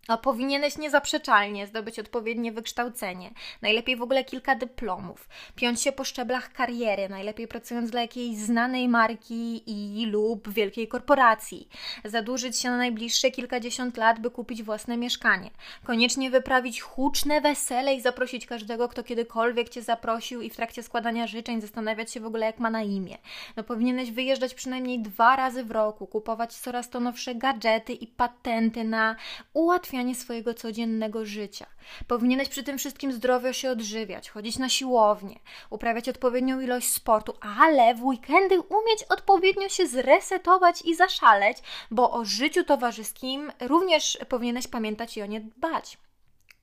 A 0.07 0.17
powinieneś 0.17 0.77
niezaprzeczalnie 0.77 1.67
zdobyć 1.67 1.99
odpowiednie 1.99 2.51
wykształcenie, 2.51 3.31
najlepiej 3.61 3.95
w 3.95 4.01
ogóle 4.01 4.23
kilka 4.23 4.55
dyplomów, 4.55 5.29
piąć 5.55 5.81
się 5.81 5.91
po 5.91 6.03
szczeblach 6.03 6.53
kariery, 6.53 7.09
najlepiej 7.09 7.47
pracując 7.47 7.91
dla 7.91 8.01
jakiejś 8.01 8.37
znanej 8.37 8.87
marki 8.87 9.63
i 9.65 10.05
lub 10.05 10.49
wielkiej 10.49 10.87
korporacji, 10.87 11.69
zadłużyć 12.05 12.57
się 12.57 12.69
na 12.69 12.77
najbliższe 12.77 13.31
kilkadziesiąt 13.31 13.97
lat, 13.97 14.19
by 14.19 14.31
kupić 14.31 14.63
własne 14.63 14.97
mieszkanie, 14.97 15.49
koniecznie 15.83 16.31
wyprawić 16.31 16.81
huczne 16.81 17.41
wesele 17.41 17.93
i 17.93 18.01
zaprosić 18.01 18.45
każdego, 18.45 18.89
kto 18.89 19.03
kiedykolwiek 19.03 19.69
Cię 19.69 19.81
zaprosił 19.81 20.41
i 20.41 20.49
w 20.49 20.55
trakcie 20.55 20.83
składania 20.83 21.27
życzeń 21.27 21.61
zastanawiać 21.61 22.11
się 22.11 22.19
w 22.19 22.25
ogóle, 22.25 22.45
jak 22.45 22.59
ma 22.59 22.69
na 22.69 22.81
imię. 22.81 23.17
No 23.55 23.63
powinieneś 23.63 24.11
wyjeżdżać 24.11 24.53
przynajmniej 24.53 24.99
dwa 24.99 25.35
razy 25.35 25.63
w 25.63 25.71
roku, 25.71 26.07
kupować 26.07 26.53
coraz 26.53 26.89
to 26.89 26.99
nowsze 26.99 27.35
gadżety 27.35 27.93
i 27.93 28.07
patenty 28.07 28.83
na 28.83 29.15
ułatwianie 29.53 29.90
ułatwianie 29.91 30.15
swojego 30.15 30.53
codziennego 30.53 31.25
życia. 31.25 31.65
Powinieneś 32.07 32.49
przy 32.49 32.63
tym 32.63 32.77
wszystkim 32.77 33.11
zdrowo 33.11 33.53
się 33.53 33.71
odżywiać, 33.71 34.29
chodzić 34.29 34.59
na 34.59 34.69
siłownię, 34.69 35.39
uprawiać 35.69 36.09
odpowiednią 36.09 36.59
ilość 36.59 36.93
sportu, 36.93 37.33
ale 37.41 37.95
w 37.95 38.03
weekendy 38.03 38.61
umieć 38.61 39.03
odpowiednio 39.09 39.69
się 39.69 39.87
zresetować 39.87 40.81
i 40.81 40.95
zaszaleć, 40.95 41.57
bo 41.91 42.11
o 42.11 42.25
życiu 42.25 42.63
towarzyskim 42.63 43.51
również 43.59 44.17
powinieneś 44.29 44.67
pamiętać 44.67 45.17
i 45.17 45.21
o 45.21 45.25
nie 45.25 45.41
dbać. 45.41 45.97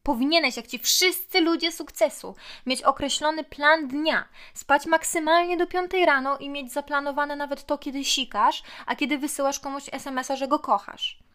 Powinieneś, 0.03 0.57
jak 0.57 0.67
ci 0.67 0.79
wszyscy 0.79 1.41
ludzie 1.41 1.73
sukcesu, 1.73 2.35
mieć 2.67 2.83
określony 2.83 3.45
plan 3.45 3.89
dnia, 3.89 4.29
spać 4.55 4.87
maksymalnie 4.87 5.57
do 5.57 5.67
5 5.67 5.91
rano 6.07 6.39
i 6.39 6.51
mieć 6.51 6.73
zaplanowane 6.73 7.37
nawet 7.37 7.67
to, 7.67 7.79
kiedy 7.79 8.05
sikasz, 8.05 8.63
a 8.87 8.97
kiedy 8.97 9.19
wysyłasz 9.19 9.61
komuś 9.61 9.85
SMS-a, 9.93 10.37
że 10.37 10.49
go 10.49 10.59
kochasz 10.59 11.28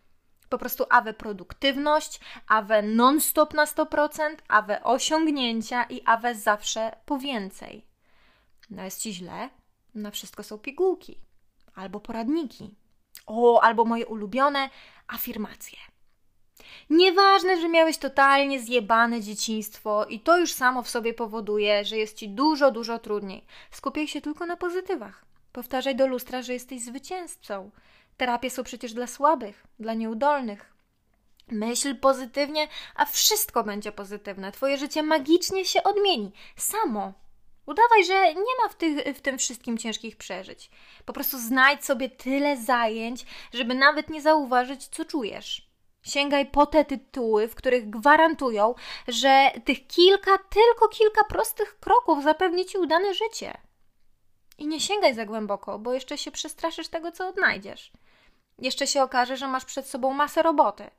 po 0.53 0.57
prostu 0.57 0.85
awe 0.89 1.13
produktywność, 1.13 2.19
awe 2.47 2.81
non-stop 2.81 3.53
na 3.53 3.65
100%, 3.65 4.35
awe 4.47 4.83
osiągnięcia 4.83 5.83
i 5.83 6.01
awe 6.05 6.35
zawsze 6.35 6.95
po 7.05 7.17
więcej. 7.17 7.85
No 8.69 8.83
jest 8.83 9.01
Ci 9.01 9.13
źle? 9.13 9.49
Na 9.95 10.11
wszystko 10.11 10.43
są 10.43 10.57
pigułki 10.57 11.17
albo 11.75 11.99
poradniki. 11.99 12.75
O, 13.25 13.61
albo 13.61 13.85
moje 13.85 14.05
ulubione 14.05 14.69
afirmacje. 15.07 15.77
Nieważne, 16.89 17.61
że 17.61 17.69
miałeś 17.69 17.97
totalnie 17.97 18.59
zjebane 18.59 19.21
dzieciństwo 19.21 20.05
i 20.05 20.19
to 20.19 20.37
już 20.37 20.53
samo 20.53 20.83
w 20.83 20.89
sobie 20.89 21.13
powoduje, 21.13 21.85
że 21.85 21.97
jest 21.97 22.17
ci 22.17 22.29
dużo, 22.29 22.71
dużo 22.71 22.99
trudniej. 22.99 23.45
Skupiaj 23.71 24.07
się 24.07 24.21
tylko 24.21 24.45
na 24.45 24.57
pozytywach. 24.57 25.25
Powtarzaj 25.51 25.95
do 25.95 26.07
lustra, 26.07 26.41
że 26.41 26.53
jesteś 26.53 26.81
zwycięzcą, 26.81 27.71
Terapie 28.17 28.49
są 28.49 28.63
przecież 28.63 28.93
dla 28.93 29.07
słabych, 29.07 29.63
dla 29.79 29.93
nieudolnych. 29.93 30.73
Myśl 31.47 31.95
pozytywnie, 31.95 32.67
a 32.95 33.05
wszystko 33.05 33.63
będzie 33.63 33.91
pozytywne. 33.91 34.51
Twoje 34.51 34.77
życie 34.77 35.03
magicznie 35.03 35.65
się 35.65 35.83
odmieni. 35.83 36.31
Samo. 36.55 37.13
Udawaj, 37.65 38.05
że 38.05 38.33
nie 38.33 38.55
ma 38.63 38.69
w, 38.69 38.75
tych, 38.75 39.17
w 39.17 39.21
tym 39.21 39.37
wszystkim 39.37 39.77
ciężkich 39.77 40.17
przeżyć. 40.17 40.69
Po 41.05 41.13
prostu 41.13 41.39
znajdź 41.39 41.85
sobie 41.85 42.09
tyle 42.09 42.57
zajęć, 42.57 43.25
żeby 43.53 43.75
nawet 43.75 44.09
nie 44.09 44.21
zauważyć, 44.21 44.87
co 44.87 45.05
czujesz. 45.05 45.73
Sięgaj 46.01 46.45
po 46.45 46.65
te 46.65 46.85
tytuły, 46.85 47.47
w 47.47 47.55
których 47.55 47.89
gwarantują, 47.89 48.75
że 49.07 49.51
tych 49.65 49.87
kilka, 49.87 50.37
tylko 50.37 50.87
kilka 50.87 51.23
prostych 51.23 51.79
kroków 51.79 52.23
zapewni 52.23 52.65
ci 52.65 52.77
udane 52.77 53.13
życie. 53.13 53.57
I 54.57 54.67
nie 54.67 54.79
sięgaj 54.79 55.13
za 55.13 55.25
głęboko, 55.25 55.79
bo 55.79 55.93
jeszcze 55.93 56.17
się 56.17 56.31
przestraszysz 56.31 56.87
tego, 56.87 57.11
co 57.11 57.27
odnajdziesz. 57.27 57.91
Jeszcze 58.59 58.87
się 58.87 59.03
okaże, 59.03 59.37
że 59.37 59.47
masz 59.47 59.65
przed 59.65 59.87
sobą 59.87 60.13
masę 60.13 60.43
roboty. 60.43 60.89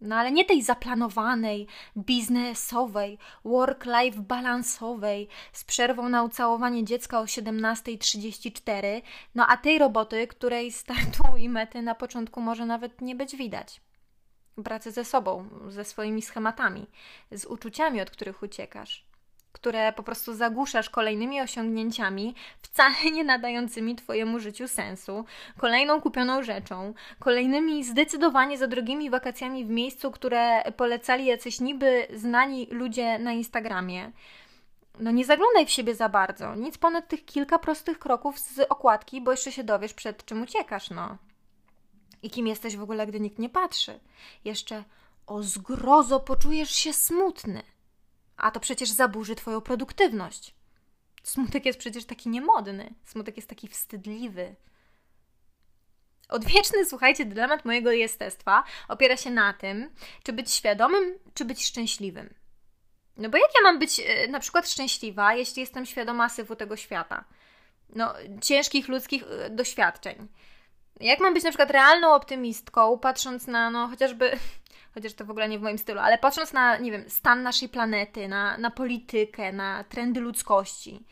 No 0.00 0.16
ale 0.16 0.32
nie 0.32 0.44
tej 0.44 0.62
zaplanowanej, 0.62 1.66
biznesowej, 1.96 3.18
work-life 3.44 4.18
balansowej, 4.18 5.28
z 5.52 5.64
przerwą 5.64 6.08
na 6.08 6.22
ucałowanie 6.22 6.84
dziecka 6.84 7.20
o 7.20 7.24
17.34, 7.24 9.02
no 9.34 9.46
a 9.46 9.56
tej 9.56 9.78
roboty, 9.78 10.26
której 10.26 10.72
startu 10.72 11.22
i 11.36 11.48
mety 11.48 11.82
na 11.82 11.94
początku 11.94 12.40
może 12.40 12.66
nawet 12.66 13.00
nie 13.00 13.14
być 13.14 13.36
widać. 13.36 13.80
Pracy 14.64 14.92
ze 14.92 15.04
sobą, 15.04 15.48
ze 15.68 15.84
swoimi 15.84 16.22
schematami, 16.22 16.86
z 17.30 17.44
uczuciami, 17.44 18.00
od 18.00 18.10
których 18.10 18.42
uciekasz 18.42 19.09
które 19.60 19.92
po 19.92 20.02
prostu 20.02 20.34
zagłuszasz 20.34 20.90
kolejnymi 20.90 21.40
osiągnięciami, 21.40 22.34
wcale 22.62 23.10
nie 23.12 23.24
nadającymi 23.24 23.96
Twojemu 23.96 24.38
życiu 24.38 24.68
sensu, 24.68 25.24
kolejną 25.58 26.00
kupioną 26.00 26.42
rzeczą, 26.42 26.94
kolejnymi 27.18 27.84
zdecydowanie 27.84 28.58
za 28.58 28.66
drogimi 28.66 29.10
wakacjami 29.10 29.64
w 29.64 29.68
miejscu, 29.68 30.10
które 30.10 30.72
polecali 30.72 31.26
jacyś 31.26 31.60
niby 31.60 32.06
znani 32.14 32.66
ludzie 32.70 33.18
na 33.18 33.32
Instagramie. 33.32 34.12
No 35.00 35.10
nie 35.10 35.24
zaglądaj 35.24 35.66
w 35.66 35.70
siebie 35.70 35.94
za 35.94 36.08
bardzo, 36.08 36.54
nic 36.54 36.78
ponad 36.78 37.08
tych 37.08 37.24
kilka 37.24 37.58
prostych 37.58 37.98
kroków 37.98 38.38
z 38.38 38.58
okładki, 38.58 39.20
bo 39.20 39.30
jeszcze 39.30 39.52
się 39.52 39.64
dowiesz, 39.64 39.94
przed 39.94 40.24
czym 40.24 40.42
uciekasz, 40.42 40.90
no. 40.90 41.16
I 42.22 42.30
kim 42.30 42.46
jesteś 42.46 42.76
w 42.76 42.82
ogóle, 42.82 43.06
gdy 43.06 43.20
nikt 43.20 43.38
nie 43.38 43.48
patrzy. 43.48 44.00
Jeszcze 44.44 44.84
o 45.26 45.42
zgrozo 45.42 46.20
poczujesz 46.20 46.70
się 46.70 46.92
smutny 46.92 47.62
a 48.40 48.50
to 48.50 48.60
przecież 48.60 48.90
zaburzy 48.90 49.34
Twoją 49.34 49.60
produktywność. 49.60 50.54
Smutek 51.22 51.66
jest 51.66 51.78
przecież 51.78 52.04
taki 52.04 52.28
niemodny, 52.28 52.94
smutek 53.04 53.36
jest 53.36 53.48
taki 53.48 53.68
wstydliwy. 53.68 54.56
Odwieczny, 56.28 56.86
słuchajcie, 56.86 57.24
dylemat 57.24 57.64
mojego 57.64 57.92
jestestwa 57.92 58.64
opiera 58.88 59.16
się 59.16 59.30
na 59.30 59.52
tym, 59.52 59.90
czy 60.22 60.32
być 60.32 60.52
świadomym, 60.52 61.18
czy 61.34 61.44
być 61.44 61.66
szczęśliwym. 61.66 62.34
No 63.16 63.28
bo 63.28 63.38
jak 63.38 63.50
ja 63.54 63.60
mam 63.62 63.78
być 63.78 64.00
e, 64.00 64.28
na 64.28 64.40
przykład 64.40 64.68
szczęśliwa, 64.68 65.34
jeśli 65.34 65.60
jestem 65.60 65.86
świadoma 65.86 66.28
syfu 66.28 66.56
tego 66.56 66.76
świata? 66.76 67.24
No, 67.88 68.14
ciężkich 68.42 68.88
ludzkich 68.88 69.22
e, 69.22 69.50
doświadczeń. 69.50 70.28
Jak 71.00 71.20
mam 71.20 71.34
być 71.34 71.44
na 71.44 71.50
przykład 71.50 71.70
realną 71.70 72.14
optymistką, 72.14 72.98
patrząc 72.98 73.46
na, 73.46 73.70
no, 73.70 73.88
chociażby 73.88 74.38
chociaż 74.94 75.14
to 75.14 75.24
w 75.24 75.30
ogóle 75.30 75.48
nie 75.48 75.58
w 75.58 75.62
moim 75.62 75.78
stylu, 75.78 76.00
ale 76.00 76.18
patrząc 76.18 76.52
na, 76.52 76.78
nie 76.78 76.92
wiem, 76.92 77.10
stan 77.10 77.42
naszej 77.42 77.68
planety, 77.68 78.28
na, 78.28 78.58
na 78.58 78.70
politykę, 78.70 79.52
na 79.52 79.84
trendy 79.84 80.20
ludzkości, 80.20 81.06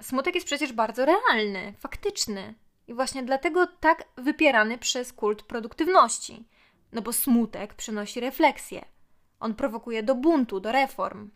smutek 0.00 0.34
jest 0.34 0.46
przecież 0.46 0.72
bardzo 0.72 1.04
realny, 1.04 1.74
faktyczny. 1.78 2.54
I 2.88 2.94
właśnie 2.94 3.22
dlatego 3.22 3.66
tak 3.66 4.04
wypierany 4.16 4.78
przez 4.78 5.12
kult 5.12 5.42
produktywności. 5.42 6.44
No 6.92 7.02
bo 7.02 7.12
smutek 7.12 7.74
przynosi 7.74 8.20
refleksję. 8.20 8.84
On 9.40 9.54
prowokuje 9.54 10.02
do 10.02 10.14
buntu, 10.14 10.60
do 10.60 10.72
reform. 10.72 11.30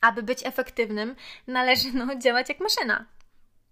Aby 0.00 0.22
być 0.22 0.46
efektywnym, 0.46 1.16
należy 1.46 1.92
no, 1.92 2.14
działać 2.22 2.48
jak 2.48 2.60
maszyna. 2.60 3.06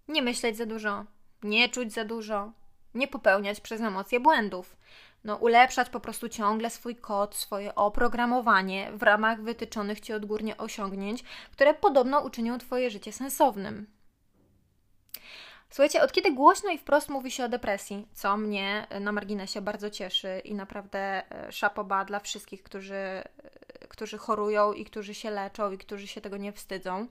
Nie 0.07 0.21
myśleć 0.21 0.57
za 0.57 0.65
dużo, 0.65 1.05
nie 1.43 1.69
czuć 1.69 1.93
za 1.93 2.05
dużo, 2.05 2.51
nie 2.95 3.07
popełniać 3.07 3.61
przez 3.61 3.81
emocje 3.81 4.19
błędów 4.19 4.75
no, 5.23 5.35
ulepszać 5.35 5.89
po 5.89 5.99
prostu 5.99 6.29
ciągle 6.29 6.69
swój 6.69 6.95
kod, 6.95 7.35
swoje 7.35 7.75
oprogramowanie 7.75 8.91
w 8.91 9.03
ramach 9.03 9.41
wytyczonych 9.41 9.99
Ci 9.99 10.13
odgórnie 10.13 10.57
osiągnięć, 10.57 11.23
które 11.51 11.73
podobno 11.73 12.21
uczynią 12.21 12.57
Twoje 12.57 12.89
życie 12.89 13.11
sensownym. 13.11 13.87
Słuchajcie, 15.69 16.01
od 16.01 16.11
kiedy 16.11 16.31
głośno 16.31 16.71
i 16.71 16.77
wprost 16.77 17.09
mówi 17.09 17.31
się 17.31 17.45
o 17.45 17.49
depresji, 17.49 18.07
co 18.13 18.37
mnie 18.37 18.87
na 18.99 19.11
marginesie 19.11 19.61
bardzo 19.61 19.89
cieszy 19.89 20.41
i 20.43 20.55
naprawdę 20.55 20.99
e, 20.99 21.51
szapoba 21.51 22.05
dla 22.05 22.19
wszystkich, 22.19 22.63
którzy, 22.63 22.95
e, 22.95 23.23
którzy 23.89 24.17
chorują 24.17 24.73
i 24.73 24.85
którzy 24.85 25.13
się 25.13 25.29
leczą 25.31 25.71
i 25.71 25.77
którzy 25.77 26.07
się 26.07 26.21
tego 26.21 26.37
nie 26.37 26.51
wstydzą, 26.51 27.07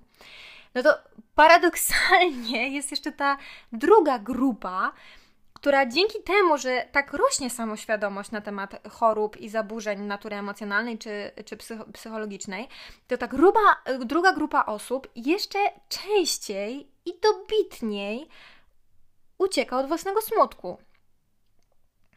no 0.75 0.83
to 0.83 0.99
paradoksalnie 1.35 2.69
jest 2.77 2.91
jeszcze 2.91 3.12
ta 3.12 3.38
druga 3.73 4.19
grupa, 4.19 4.93
która 5.61 5.87
dzięki 5.87 6.23
temu, 6.23 6.59
że 6.59 6.88
tak 6.93 7.12
rośnie 7.12 7.50
samoświadomość 7.50 8.31
na 8.31 8.41
temat 8.41 8.88
chorób 8.91 9.37
i 9.37 9.49
zaburzeń 9.49 10.00
natury 10.00 10.37
emocjonalnej 10.37 10.99
czy, 10.99 11.31
czy 11.45 11.57
psychologicznej, 11.93 12.69
to 13.07 13.19
ta 13.19 13.27
gruba, 13.27 13.61
druga 14.05 14.33
grupa 14.33 14.65
osób 14.65 15.09
jeszcze 15.17 15.59
częściej 15.88 16.91
i 17.05 17.12
dobitniej 17.21 18.29
ucieka 19.38 19.79
od 19.79 19.87
własnego 19.88 20.21
smutku. 20.23 20.79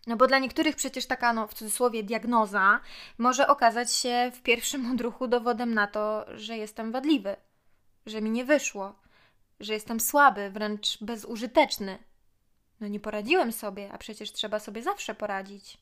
No 0.07 0.17
bo 0.17 0.27
dla 0.27 0.39
niektórych 0.39 0.75
przecież 0.75 1.05
taka, 1.05 1.33
no 1.33 1.47
w 1.47 1.53
cudzysłowie, 1.53 2.03
diagnoza 2.03 2.79
może 3.17 3.47
okazać 3.47 3.93
się 3.93 4.31
w 4.35 4.41
pierwszym 4.41 4.85
odruchu 4.91 5.27
dowodem 5.27 5.73
na 5.73 5.87
to, 5.87 6.25
że 6.35 6.57
jestem 6.57 6.91
wadliwy, 6.91 7.35
że 8.05 8.21
mi 8.21 8.31
nie 8.31 8.45
wyszło, 8.45 8.95
że 9.59 9.73
jestem 9.73 9.99
słaby, 9.99 10.49
wręcz 10.49 11.03
bezużyteczny, 11.03 12.10
no 12.81 12.87
nie 12.87 12.99
poradziłem 12.99 13.51
sobie, 13.51 13.93
a 13.93 13.97
przecież 13.97 14.31
trzeba 14.31 14.59
sobie 14.59 14.83
zawsze 14.83 15.15
poradzić. 15.15 15.77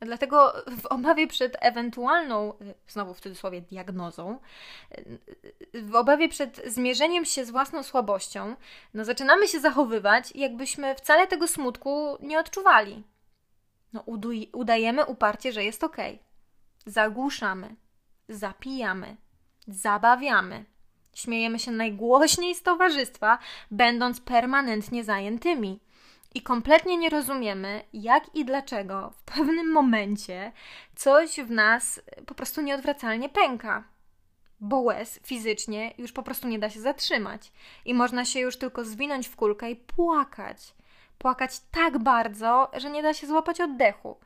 Dlatego 0.00 0.52
w 0.80 0.86
obawie 0.86 1.26
przed 1.26 1.56
ewentualną, 1.60 2.52
znowu 2.88 3.14
w 3.14 3.20
cudzysłowie, 3.20 3.60
diagnozą, 3.60 4.38
w 5.74 5.94
obawie 5.94 6.28
przed 6.28 6.60
zmierzeniem 6.66 7.24
się 7.24 7.44
z 7.44 7.50
własną 7.50 7.82
słabością, 7.82 8.56
no 8.94 9.04
zaczynamy 9.04 9.48
się 9.48 9.60
zachowywać, 9.60 10.32
jakbyśmy 10.34 10.94
wcale 10.94 11.26
tego 11.26 11.48
smutku 11.48 12.16
nie 12.20 12.38
odczuwali. 12.38 13.04
No, 13.92 14.04
udajemy 14.52 15.06
uparcie, 15.06 15.52
że 15.52 15.64
jest 15.64 15.84
ok. 15.84 15.96
Zagłuszamy, 16.86 17.76
zapijamy, 18.28 19.16
zabawiamy. 19.68 20.64
Śmiejemy 21.18 21.58
się 21.58 21.70
najgłośniej 21.70 22.54
z 22.54 22.62
towarzystwa, 22.62 23.38
będąc 23.70 24.20
permanentnie 24.20 25.04
zajętymi. 25.04 25.80
I 26.34 26.42
kompletnie 26.42 26.96
nie 26.96 27.10
rozumiemy, 27.10 27.82
jak 27.92 28.34
i 28.34 28.44
dlaczego 28.44 29.10
w 29.10 29.22
pewnym 29.22 29.72
momencie 29.72 30.52
coś 30.96 31.40
w 31.40 31.50
nas 31.50 32.00
po 32.26 32.34
prostu 32.34 32.60
nieodwracalnie 32.60 33.28
pęka. 33.28 33.84
Bo 34.60 34.78
łez 34.78 35.20
fizycznie 35.24 35.94
już 35.98 36.12
po 36.12 36.22
prostu 36.22 36.48
nie 36.48 36.58
da 36.58 36.70
się 36.70 36.80
zatrzymać 36.80 37.52
i 37.84 37.94
można 37.94 38.24
się 38.24 38.40
już 38.40 38.56
tylko 38.58 38.84
zwinąć 38.84 39.28
w 39.28 39.36
kulkę 39.36 39.70
i 39.70 39.76
płakać. 39.76 40.74
Płakać 41.18 41.60
tak 41.70 41.98
bardzo, 41.98 42.70
że 42.76 42.90
nie 42.90 43.02
da 43.02 43.14
się 43.14 43.26
złapać 43.26 43.60
oddechu. 43.60 44.16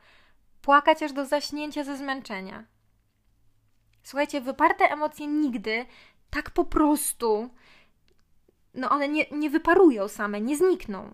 Płakać 0.61 1.03
aż 1.03 1.11
do 1.13 1.25
zaśnięcia 1.25 1.83
ze 1.83 1.97
zmęczenia. 1.97 2.63
Słuchajcie, 4.03 4.41
wyparte 4.41 4.85
emocje 4.85 5.27
nigdy 5.27 5.85
tak 6.33 6.51
po 6.51 6.65
prostu, 6.65 7.49
no 8.73 8.89
one 8.89 9.07
nie, 9.07 9.25
nie 9.31 9.49
wyparują 9.49 10.07
same, 10.07 10.41
nie 10.41 10.57
znikną. 10.57 11.13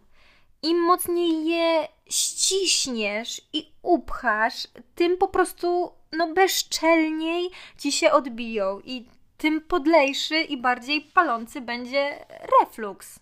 Im 0.62 0.78
mocniej 0.78 1.46
je 1.46 1.88
ściśniesz 2.10 3.42
i 3.54 3.72
upchasz, 3.82 4.68
tym 4.96 5.18
po 5.18 5.28
prostu 5.28 5.92
no 6.12 6.34
bezczelniej 6.34 7.50
ci 7.78 7.92
się 7.92 8.12
odbiją 8.12 8.80
i 8.80 9.08
tym 9.38 9.62
podlejszy 9.62 10.42
i 10.42 10.58
bardziej 10.58 11.02
palący 11.02 11.62
będzie 11.62 12.26
refluks. 12.62 13.20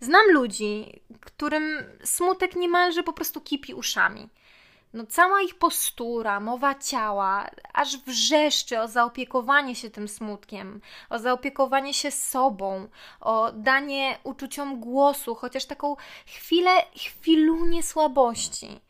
Znam 0.00 0.30
ludzi, 0.30 1.00
którym 1.20 1.84
smutek 2.04 2.56
niemalże 2.56 3.02
po 3.02 3.12
prostu 3.12 3.40
kipi 3.40 3.74
uszami. 3.74 4.28
No, 4.92 5.06
cała 5.06 5.42
ich 5.42 5.54
postura, 5.54 6.40
mowa 6.40 6.74
ciała, 6.74 7.50
aż 7.72 7.96
wrzeszczy 7.96 8.80
o 8.80 8.88
zaopiekowanie 8.88 9.74
się 9.74 9.90
tym 9.90 10.08
smutkiem, 10.08 10.80
o 11.10 11.18
zaopiekowanie 11.18 11.94
się 11.94 12.10
sobą, 12.10 12.88
o 13.20 13.52
danie 13.52 14.18
uczuciom 14.22 14.80
głosu, 14.80 15.34
chociaż 15.34 15.64
taką 15.64 15.96
chwilę, 16.26 16.70
chwilunię 16.96 17.82
słabości. 17.82 18.80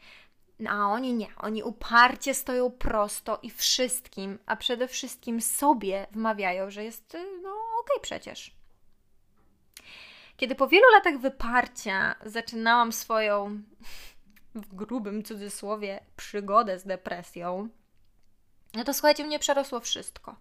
No, 0.59 0.71
a 0.71 0.87
oni 0.87 1.14
nie, 1.14 1.26
oni 1.37 1.62
uparcie 1.62 2.35
stoją 2.35 2.71
prosto 2.71 3.38
i 3.43 3.50
wszystkim, 3.50 4.38
a 4.47 4.57
przede 4.57 4.88
wszystkim 4.88 5.40
sobie 5.40 6.07
wmawiają, 6.12 6.71
że 6.71 6.85
jest, 6.85 7.17
no 7.43 7.50
okej 7.50 7.97
okay 7.97 8.02
przecież. 8.02 8.59
Kiedy 10.37 10.55
po 10.55 10.69
wielu 10.69 10.85
latach 10.95 11.19
wyparcia 11.19 12.14
zaczynałam 12.25 12.93
swoją 12.93 13.62
w 14.61 14.75
grubym 14.75 15.23
cudzysłowie 15.23 16.00
przygodę 16.17 16.79
z 16.79 16.85
depresją, 16.85 17.69
no 18.75 18.85
to 18.85 18.95
słuchajcie, 18.95 19.25
mnie 19.25 19.38
przerosło 19.38 19.81
wszystko. 19.81 20.37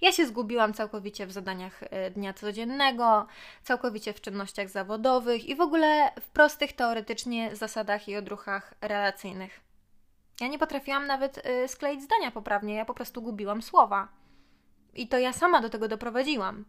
Ja 0.00 0.12
się 0.12 0.26
zgubiłam 0.26 0.74
całkowicie 0.74 1.26
w 1.26 1.32
zadaniach 1.32 1.82
e, 1.82 2.10
dnia 2.10 2.32
codziennego, 2.32 3.26
całkowicie 3.62 4.12
w 4.12 4.20
czynnościach 4.20 4.68
zawodowych 4.68 5.48
i 5.48 5.56
w 5.56 5.60
ogóle 5.60 6.12
w 6.20 6.28
prostych 6.28 6.72
teoretycznie 6.72 7.56
zasadach 7.56 8.08
i 8.08 8.16
odruchach 8.16 8.74
relacyjnych. 8.80 9.60
Ja 10.40 10.48
nie 10.48 10.58
potrafiłam 10.58 11.06
nawet 11.06 11.40
e, 11.44 11.68
skleić 11.68 12.02
zdania 12.02 12.30
poprawnie, 12.30 12.74
ja 12.74 12.84
po 12.84 12.94
prostu 12.94 13.22
gubiłam 13.22 13.62
słowa. 13.62 14.08
I 14.94 15.08
to 15.08 15.18
ja 15.18 15.32
sama 15.32 15.60
do 15.60 15.70
tego 15.70 15.88
doprowadziłam. 15.88 16.64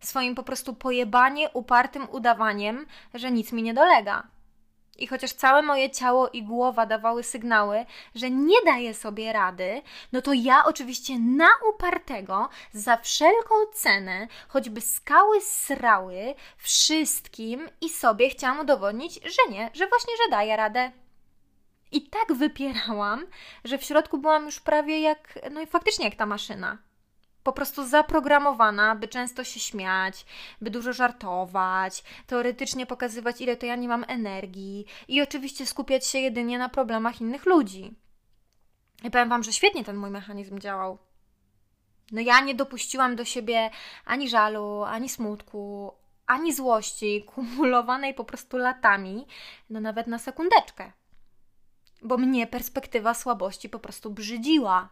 Swoim 0.00 0.34
po 0.34 0.42
prostu 0.42 0.74
pojebanie, 0.74 1.50
upartym 1.50 2.08
udawaniem, 2.10 2.86
że 3.14 3.30
nic 3.30 3.52
mi 3.52 3.62
nie 3.62 3.74
dolega. 3.74 4.33
I 4.98 5.06
chociaż 5.06 5.32
całe 5.32 5.62
moje 5.62 5.90
ciało 5.90 6.28
i 6.28 6.42
głowa 6.42 6.86
dawały 6.86 7.22
sygnały, 7.22 7.86
że 8.14 8.30
nie 8.30 8.56
daje 8.64 8.94
sobie 8.94 9.32
rady, 9.32 9.82
no 10.12 10.22
to 10.22 10.32
ja 10.32 10.64
oczywiście 10.64 11.18
na 11.18 11.48
upartego, 11.74 12.48
za 12.72 12.96
wszelką 12.96 13.54
cenę, 13.74 14.28
choćby 14.48 14.80
skały 14.80 15.40
srały, 15.40 16.34
wszystkim 16.56 17.68
i 17.80 17.88
sobie 17.88 18.30
chciałam 18.30 18.60
udowodnić, 18.60 19.14
że 19.14 19.52
nie, 19.52 19.70
że 19.74 19.86
właśnie, 19.86 20.14
że 20.24 20.30
daję 20.30 20.56
radę. 20.56 20.92
I 21.92 22.02
tak 22.02 22.32
wypierałam, 22.32 23.26
że 23.64 23.78
w 23.78 23.84
środku 23.84 24.18
byłam 24.18 24.44
już 24.44 24.60
prawie 24.60 25.00
jak, 25.00 25.38
no 25.50 25.60
i 25.60 25.66
faktycznie 25.66 26.04
jak 26.04 26.14
ta 26.14 26.26
maszyna 26.26 26.78
po 27.44 27.52
prostu 27.52 27.86
zaprogramowana, 27.86 28.94
by 28.96 29.08
często 29.08 29.44
się 29.44 29.60
śmiać, 29.60 30.26
by 30.60 30.70
dużo 30.70 30.92
żartować, 30.92 32.04
teoretycznie 32.26 32.86
pokazywać, 32.86 33.40
ile 33.40 33.56
to 33.56 33.66
ja 33.66 33.76
nie 33.76 33.88
mam 33.88 34.04
energii 34.08 34.86
i 35.08 35.22
oczywiście 35.22 35.66
skupiać 35.66 36.06
się 36.06 36.18
jedynie 36.18 36.58
na 36.58 36.68
problemach 36.68 37.20
innych 37.20 37.46
ludzi. 37.46 37.94
I 39.04 39.10
powiem 39.10 39.28
Wam, 39.28 39.42
że 39.42 39.52
świetnie 39.52 39.84
ten 39.84 39.96
mój 39.96 40.10
mechanizm 40.10 40.58
działał. 40.58 40.98
No 42.12 42.20
ja 42.20 42.40
nie 42.40 42.54
dopuściłam 42.54 43.16
do 43.16 43.24
siebie 43.24 43.70
ani 44.04 44.28
żalu, 44.28 44.82
ani 44.82 45.08
smutku, 45.08 45.92
ani 46.26 46.54
złości, 46.54 47.22
kumulowanej 47.34 48.14
po 48.14 48.24
prostu 48.24 48.56
latami, 48.56 49.26
no 49.70 49.80
nawet 49.80 50.06
na 50.06 50.18
sekundeczkę. 50.18 50.92
Bo 52.02 52.16
mnie 52.18 52.46
perspektywa 52.46 53.14
słabości 53.14 53.68
po 53.68 53.78
prostu 53.78 54.10
brzydziła. 54.10 54.88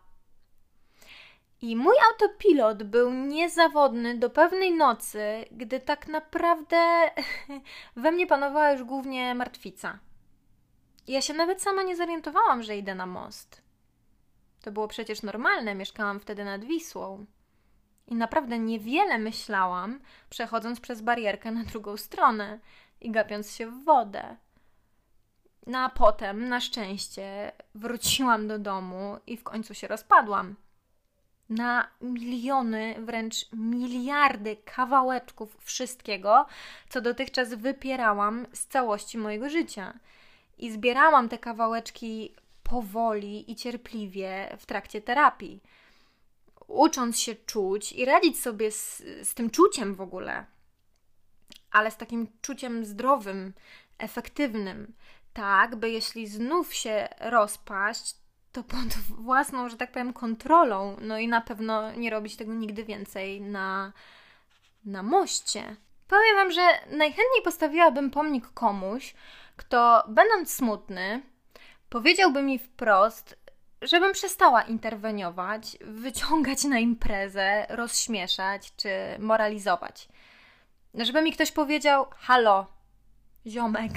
I 1.63 1.77
mój 1.77 1.95
autopilot 2.13 2.83
był 2.83 3.13
niezawodny 3.13 4.19
do 4.19 4.31
pewnej 4.31 4.73
nocy, 4.75 5.45
gdy 5.51 5.81
tak 5.81 6.09
naprawdę 6.09 7.11
we 7.97 8.13
mnie 8.13 8.27
panowała 8.27 8.73
już 8.73 8.85
głównie 8.85 9.35
martwica. 9.35 9.99
Ja 11.09 11.23
się 11.23 11.35
nawet 11.35 11.63
sama 11.63 11.83
nie 11.83 11.97
zorientowałam, 11.97 12.63
że 12.63 12.77
idę 12.77 12.95
na 12.95 13.07
most. 13.07 13.63
To 14.63 14.73
było 14.73 14.89
przecież 14.89 15.23
normalne, 15.23 15.75
mieszkałam 15.75 16.21
wtedy 16.21 16.45
nad 16.45 16.65
Wisłą. 16.65 17.27
I 18.07 18.15
naprawdę 18.15 18.59
niewiele 18.59 19.19
myślałam, 19.19 20.01
przechodząc 20.31 20.81
przez 20.81 21.01
barierkę 21.01 21.51
na 21.51 21.65
drugą 21.65 21.97
stronę 21.97 22.59
i 23.01 23.11
gapiąc 23.11 23.53
się 23.53 23.67
w 23.67 23.85
wodę. 23.85 24.37
No 25.67 25.79
a 25.79 25.89
potem, 25.89 26.49
na 26.49 26.61
szczęście, 26.61 27.53
wróciłam 27.75 28.49
do 28.49 28.59
domu 28.59 29.19
i 29.27 29.37
w 29.37 29.43
końcu 29.43 29.75
się 29.75 29.89
rozpadłam 29.89 30.57
na 31.55 31.89
miliony, 32.01 32.95
wręcz 32.99 33.53
miliardy 33.53 34.57
kawałeczków 34.65 35.57
wszystkiego, 35.61 36.47
co 36.89 37.01
dotychczas 37.01 37.55
wypierałam 37.55 38.47
z 38.53 38.67
całości 38.67 39.19
mojego 39.19 39.51
życia. 39.51 39.99
I 40.59 40.73
zbierałam 40.73 41.29
te 41.29 41.39
kawałeczki 41.39 42.35
powoli 42.63 43.51
i 43.51 43.57
cierpliwie 43.57 44.57
w 44.59 44.67
trakcie 44.67 45.01
terapii, 45.01 45.63
ucząc 46.67 47.21
się 47.21 47.35
czuć 47.35 47.93
i 47.93 48.05
radzić 48.05 48.41
sobie 48.41 48.71
z, 48.71 49.03
z 49.23 49.35
tym 49.35 49.51
czuciem 49.51 49.95
w 49.95 50.01
ogóle, 50.01 50.47
ale 51.71 51.91
z 51.91 51.97
takim 51.97 52.29
czuciem 52.43 52.85
zdrowym, 52.85 53.53
efektywnym, 53.99 54.93
tak, 55.33 55.77
by 55.77 55.91
jeśli 55.91 56.27
znów 56.27 56.75
się 56.75 57.09
rozpaść, 57.21 58.22
to 58.53 58.65
pod 58.65 58.89
własną, 59.09 59.69
że 59.69 59.77
tak 59.77 59.93
powiem, 59.93 60.13
kontrolą. 60.13 60.97
No 61.01 61.19
i 61.19 61.29
na 61.29 61.41
pewno 61.41 61.93
nie 61.93 62.11
robić 62.11 62.37
tego 62.37 62.55
nigdy 62.55 62.85
więcej 62.85 63.41
na, 63.41 63.93
na 64.85 65.03
moście. 65.03 65.77
Powiem 66.09 66.37
Wam, 66.37 66.53
że 66.53 66.63
najchętniej 66.87 67.43
postawiłabym 67.45 68.11
pomnik 68.11 68.49
komuś, 68.55 69.15
kto, 69.57 70.05
będąc 70.09 70.55
smutny, 70.55 71.23
powiedziałby 71.89 72.43
mi 72.43 72.59
wprost, 72.59 73.43
żebym 73.83 74.13
przestała 74.13 74.63
interweniować, 74.63 75.77
wyciągać 75.81 76.65
na 76.65 76.79
imprezę, 76.79 77.67
rozśmieszać 77.69 78.77
czy 78.77 78.91
moralizować. 79.19 80.09
Żeby 80.95 81.23
mi 81.23 81.33
ktoś 81.33 81.53
powiedział: 81.53 82.07
Halo, 82.17 82.67
ziomek, 83.47 83.93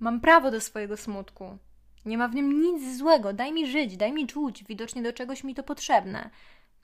mam 0.00 0.20
prawo 0.20 0.50
do 0.50 0.60
swojego 0.60 0.96
smutku. 0.96 1.58
Nie 2.04 2.18
ma 2.18 2.28
w 2.28 2.34
nim 2.34 2.62
nic 2.62 2.98
złego. 2.98 3.32
Daj 3.32 3.52
mi 3.52 3.70
żyć, 3.70 3.96
daj 3.96 4.12
mi 4.12 4.26
czuć. 4.26 4.64
Widocznie 4.64 5.02
do 5.02 5.12
czegoś 5.12 5.44
mi 5.44 5.54
to 5.54 5.62
potrzebne. 5.62 6.30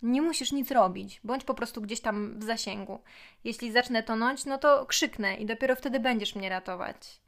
Nie 0.03 0.23
musisz 0.23 0.53
nic 0.53 0.71
robić, 0.71 1.21
bądź 1.25 1.45
po 1.45 1.55
prostu 1.55 1.81
gdzieś 1.81 2.01
tam 2.01 2.39
w 2.39 2.45
zasięgu. 2.45 3.03
Jeśli 3.45 3.73
zacznę 3.73 4.03
tonąć, 4.03 4.45
no 4.45 4.59
to 4.59 4.87
krzyknę 4.87 5.37
i 5.37 5.47
dopiero 5.47 5.77
wtedy 5.77 6.01
będziesz 6.01 6.35
mnie 6.35 6.49
ratować. 6.49 7.21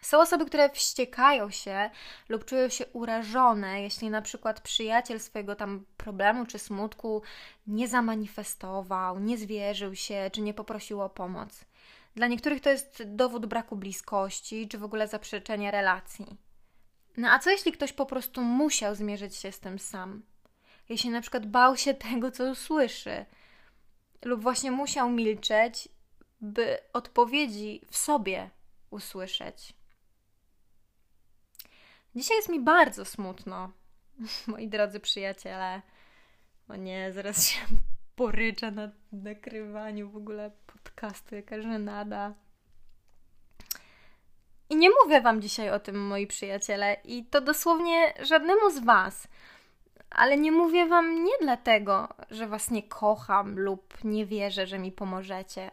Są 0.00 0.20
osoby, 0.20 0.46
które 0.46 0.70
wściekają 0.70 1.50
się 1.50 1.90
lub 2.28 2.44
czują 2.44 2.68
się 2.68 2.86
urażone, 2.86 3.82
jeśli 3.82 4.10
na 4.10 4.22
przykład 4.22 4.60
przyjaciel 4.60 5.20
swojego 5.20 5.56
tam 5.56 5.84
problemu 5.96 6.46
czy 6.46 6.58
smutku 6.58 7.22
nie 7.66 7.88
zamanifestował, 7.88 9.20
nie 9.20 9.38
zwierzył 9.38 9.94
się 9.94 10.30
czy 10.32 10.40
nie 10.40 10.54
poprosił 10.54 11.02
o 11.02 11.10
pomoc. 11.10 11.64
Dla 12.14 12.26
niektórych 12.26 12.60
to 12.60 12.70
jest 12.70 13.02
dowód 13.06 13.46
braku 13.46 13.76
bliskości, 13.76 14.68
czy 14.68 14.78
w 14.78 14.84
ogóle 14.84 15.08
zaprzeczenia 15.08 15.70
relacji. 15.70 16.26
No 17.16 17.30
a 17.30 17.38
co 17.38 17.50
jeśli 17.50 17.72
ktoś 17.72 17.92
po 17.92 18.06
prostu 18.06 18.42
musiał 18.42 18.94
zmierzyć 18.94 19.36
się 19.36 19.52
z 19.52 19.60
tym 19.60 19.78
sam? 19.78 20.22
Jeśli 20.88 21.10
na 21.10 21.20
przykład 21.20 21.46
bał 21.46 21.76
się 21.76 21.94
tego, 22.10 22.30
co 22.30 22.50
usłyszy, 22.50 23.26
lub 24.24 24.42
właśnie 24.42 24.70
musiał 24.70 25.10
milczeć, 25.10 25.88
by 26.40 26.78
odpowiedzi 26.92 27.80
w 27.90 27.96
sobie 27.96 28.50
usłyszeć. 28.90 29.74
Dzisiaj 32.14 32.36
jest 32.36 32.48
mi 32.48 32.60
bardzo 32.60 33.04
smutno, 33.04 33.72
moi 34.46 34.68
drodzy 34.68 35.00
przyjaciele. 35.00 35.82
O 36.68 36.76
nie, 36.76 37.12
zaraz 37.12 37.48
się 37.48 37.60
poryczę 38.16 38.70
na 38.70 38.90
nakrywaniu 39.12 40.10
w 40.10 40.16
ogóle 40.16 40.50
podcastu, 40.66 41.34
jaka 41.34 41.62
żenada. 41.62 42.34
I 44.70 44.76
nie 44.76 44.90
mówię 45.02 45.20
Wam 45.20 45.42
dzisiaj 45.42 45.70
o 45.70 45.80
tym, 45.80 46.06
moi 46.06 46.26
przyjaciele, 46.26 46.96
i 47.04 47.24
to 47.24 47.40
dosłownie 47.40 48.14
żadnemu 48.22 48.70
z 48.70 48.78
Was. 48.78 49.28
Ale 50.10 50.36
nie 50.36 50.52
mówię 50.52 50.86
Wam 50.86 51.24
nie 51.24 51.32
dlatego, 51.40 52.08
że 52.30 52.46
Was 52.46 52.70
nie 52.70 52.82
kocham 52.82 53.58
lub 53.58 54.04
nie 54.04 54.26
wierzę, 54.26 54.66
że 54.66 54.78
mi 54.78 54.92
pomożecie. 54.92 55.70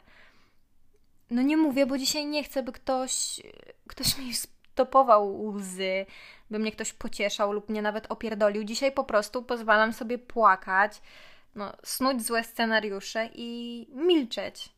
No 1.30 1.41
nie 1.41 1.58
mówię, 1.58 1.86
bo 1.86 1.97
dzisiaj 1.97 2.25
nie 2.25 2.43
chcę, 2.43 2.63
by 2.63 2.71
ktoś, 2.71 3.41
ktoś 3.88 4.17
mi 4.17 4.34
stopował 4.34 5.45
łzy, 5.45 6.06
by 6.49 6.60
mnie 6.60 6.71
ktoś 6.71 6.93
pocieszał 6.93 7.52
lub 7.52 7.69
mnie 7.69 7.82
nawet 7.82 8.12
opierdolił. 8.12 8.63
Dzisiaj 8.63 8.91
po 8.91 9.04
prostu 9.04 9.43
pozwalam 9.43 9.93
sobie 9.93 10.17
płakać, 10.17 11.02
no, 11.55 11.73
snuć 11.83 12.25
złe 12.25 12.43
scenariusze 12.43 13.29
i 13.33 13.88
milczeć. 13.93 14.69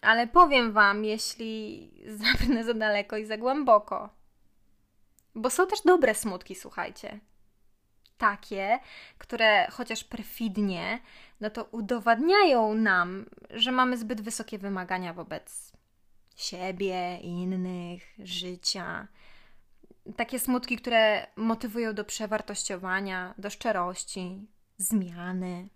Ale 0.00 0.26
powiem 0.26 0.72
Wam, 0.72 1.04
jeśli 1.04 1.90
zabrnę 2.22 2.64
za 2.64 2.74
daleko 2.74 3.16
i 3.16 3.26
za 3.26 3.36
głęboko. 3.36 4.08
Bo 5.34 5.50
są 5.50 5.66
też 5.66 5.82
dobre 5.82 6.14
smutki, 6.14 6.54
słuchajcie. 6.54 7.20
Takie, 8.18 8.78
które 9.18 9.70
chociaż 9.70 10.04
perfidnie, 10.04 11.00
no 11.40 11.50
to 11.50 11.64
udowadniają 11.64 12.74
nam, 12.74 13.26
że 13.50 13.72
mamy 13.72 13.98
zbyt 13.98 14.20
wysokie 14.20 14.58
wymagania 14.58 15.14
wobec 15.14 15.72
siebie, 16.36 17.18
innych, 17.18 18.02
życia. 18.18 19.08
Takie 20.16 20.38
smutki, 20.38 20.76
które 20.76 21.26
motywują 21.36 21.94
do 21.94 22.04
przewartościowania, 22.04 23.34
do 23.38 23.50
szczerości, 23.50 24.46
zmiany. 24.76 25.68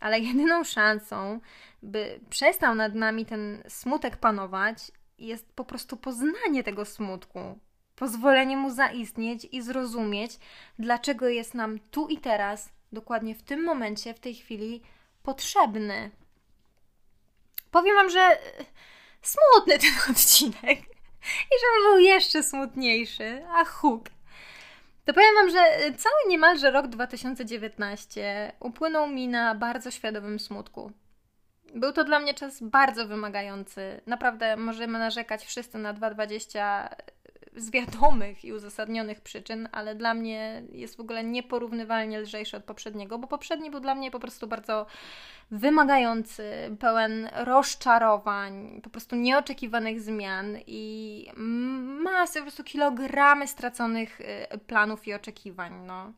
Ale 0.00 0.20
jedyną 0.20 0.64
szansą, 0.64 1.40
by 1.82 2.20
przestał 2.30 2.74
nad 2.74 2.94
nami 2.94 3.26
ten 3.26 3.62
smutek 3.68 4.16
panować, 4.16 4.92
jest 5.18 5.52
po 5.52 5.64
prostu 5.64 5.96
poznanie 5.96 6.64
tego 6.64 6.84
smutku, 6.84 7.58
pozwolenie 7.96 8.56
mu 8.56 8.70
zaistnieć 8.70 9.46
i 9.52 9.62
zrozumieć, 9.62 10.38
dlaczego 10.78 11.28
jest 11.28 11.54
nam 11.54 11.78
tu 11.90 12.08
i 12.08 12.18
teraz, 12.18 12.70
dokładnie 12.92 13.34
w 13.34 13.42
tym 13.42 13.64
momencie, 13.64 14.14
w 14.14 14.20
tej 14.20 14.34
chwili 14.34 14.82
potrzebny. 15.22 16.10
Powiem 17.70 17.94
Wam, 17.94 18.10
że 18.10 18.38
smutny 19.22 19.78
ten 19.78 19.90
odcinek 20.10 20.78
i 21.24 21.54
żeby 21.60 21.90
był 21.90 21.98
jeszcze 21.98 22.42
smutniejszy, 22.42 23.46
a 23.48 23.64
huk. 23.64 24.13
To 25.04 25.14
powiem 25.14 25.34
Wam, 25.34 25.50
że 25.50 25.58
cały 25.96 26.14
niemalże 26.28 26.70
rok 26.70 26.86
2019 26.86 28.52
upłynął 28.60 29.08
mi 29.08 29.28
na 29.28 29.54
bardzo 29.54 29.90
świadomym 29.90 30.40
smutku. 30.40 30.92
Był 31.74 31.92
to 31.92 32.04
dla 32.04 32.18
mnie 32.20 32.34
czas 32.34 32.62
bardzo 32.62 33.06
wymagający. 33.06 34.00
Naprawdę 34.06 34.56
możemy 34.56 34.98
narzekać 34.98 35.44
wszyscy 35.44 35.78
na 35.78 35.92
220 35.92 36.96
z 37.56 37.70
wiadomych 37.70 38.44
i 38.44 38.52
uzasadnionych 38.52 39.20
przyczyn, 39.20 39.68
ale 39.72 39.94
dla 39.94 40.14
mnie 40.14 40.62
jest 40.72 40.96
w 40.96 41.00
ogóle 41.00 41.24
nieporównywalnie 41.24 42.20
lżejszy 42.20 42.56
od 42.56 42.64
poprzedniego, 42.64 43.18
bo 43.18 43.26
poprzedni 43.26 43.70
był 43.70 43.80
dla 43.80 43.94
mnie 43.94 44.10
po 44.10 44.20
prostu 44.20 44.46
bardzo 44.46 44.86
wymagający, 45.50 46.76
pełen 46.80 47.28
rozczarowań, 47.34 48.80
po 48.82 48.90
prostu 48.90 49.16
nieoczekiwanych 49.16 50.00
zmian 50.00 50.56
i 50.66 51.26
masy, 52.02 52.38
po 52.38 52.42
prostu 52.42 52.64
kilogramy 52.64 53.46
straconych 53.46 54.20
y, 54.20 54.58
planów 54.58 55.06
i 55.06 55.14
oczekiwań, 55.14 55.72
no. 55.86 56.12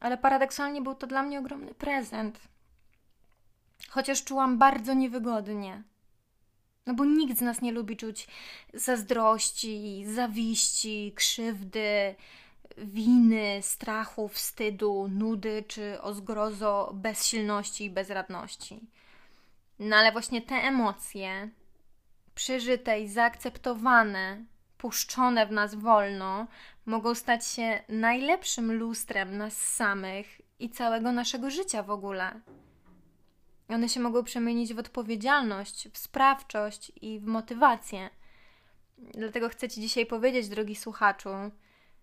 Ale 0.00 0.18
paradoksalnie 0.18 0.82
był 0.82 0.94
to 0.94 1.06
dla 1.06 1.22
mnie 1.22 1.38
ogromny 1.38 1.74
prezent. 1.74 2.40
Chociaż 3.88 4.24
czułam 4.24 4.58
bardzo 4.58 4.94
niewygodnie. 4.94 5.82
No 6.86 6.94
bo 6.94 7.04
nikt 7.04 7.38
z 7.38 7.40
nas 7.40 7.62
nie 7.62 7.72
lubi 7.72 7.96
czuć 7.96 8.28
zazdrości, 8.74 10.04
zawiści, 10.06 11.12
krzywdy, 11.16 12.14
winy, 12.78 13.58
strachu, 13.62 14.28
wstydu, 14.28 15.08
nudy 15.08 15.64
czy 15.68 16.02
o 16.02 16.14
zgrozo 16.14 16.90
bezsilności 16.94 17.84
i 17.84 17.90
bezradności. 17.90 18.80
No 19.78 19.96
ale 19.96 20.12
właśnie 20.12 20.42
te 20.42 20.54
emocje, 20.54 21.50
przeżyte 22.34 23.00
i 23.00 23.08
zaakceptowane, 23.08 24.44
puszczone 24.78 25.46
w 25.46 25.52
nas 25.52 25.74
wolno, 25.74 26.46
mogą 26.86 27.14
stać 27.14 27.46
się 27.46 27.82
najlepszym 27.88 28.72
lustrem 28.72 29.36
nas 29.36 29.56
samych 29.56 30.40
i 30.58 30.70
całego 30.70 31.12
naszego 31.12 31.50
życia 31.50 31.82
w 31.82 31.90
ogóle. 31.90 32.40
One 33.70 33.88
się 33.88 34.00
mogą 34.00 34.24
przemienić 34.24 34.74
w 34.74 34.78
odpowiedzialność, 34.78 35.88
w 35.88 35.98
sprawczość 35.98 36.92
i 37.02 37.20
w 37.20 37.26
motywację. 37.26 38.10
Dlatego 38.98 39.48
chcę 39.48 39.68
Ci 39.68 39.80
dzisiaj 39.80 40.06
powiedzieć, 40.06 40.48
drogi 40.48 40.76
słuchaczu, 40.76 41.28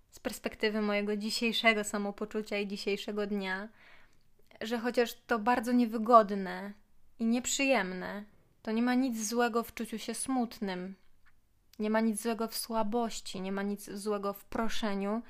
z 0.09 0.19
perspektywy 0.19 0.81
mojego 0.81 1.17
dzisiejszego 1.17 1.83
samopoczucia 1.83 2.57
i 2.57 2.67
dzisiejszego 2.67 3.27
dnia, 3.27 3.69
że 4.61 4.79
chociaż 4.79 5.13
to 5.27 5.39
bardzo 5.39 5.71
niewygodne 5.71 6.73
i 7.19 7.25
nieprzyjemne, 7.25 8.23
to 8.61 8.71
nie 8.71 8.81
ma 8.81 8.93
nic 8.93 9.27
złego 9.27 9.63
w 9.63 9.73
czuciu 9.73 9.99
się 9.99 10.13
smutnym. 10.13 10.95
Nie 11.79 11.89
ma 11.89 11.99
nic 11.99 12.21
złego 12.21 12.47
w 12.47 12.55
słabości, 12.55 13.41
nie 13.41 13.51
ma 13.51 13.63
nic 13.63 13.89
złego 13.89 14.33
w 14.33 14.45
proszeniu 14.45 15.21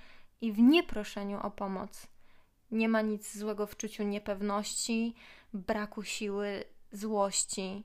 i 0.42 0.52
w 0.52 0.60
nieproszeniu 0.60 1.40
o 1.40 1.52
pomoc. 1.52 2.08
Nie 2.72 2.90
ma 2.90 3.02
nic 3.02 3.38
złego 3.38 3.68
w 3.68 3.78
czuciu 3.78 4.04
niepewności, 4.04 5.16
braku 5.54 6.04
siły, 6.04 6.64
złości. 6.92 7.84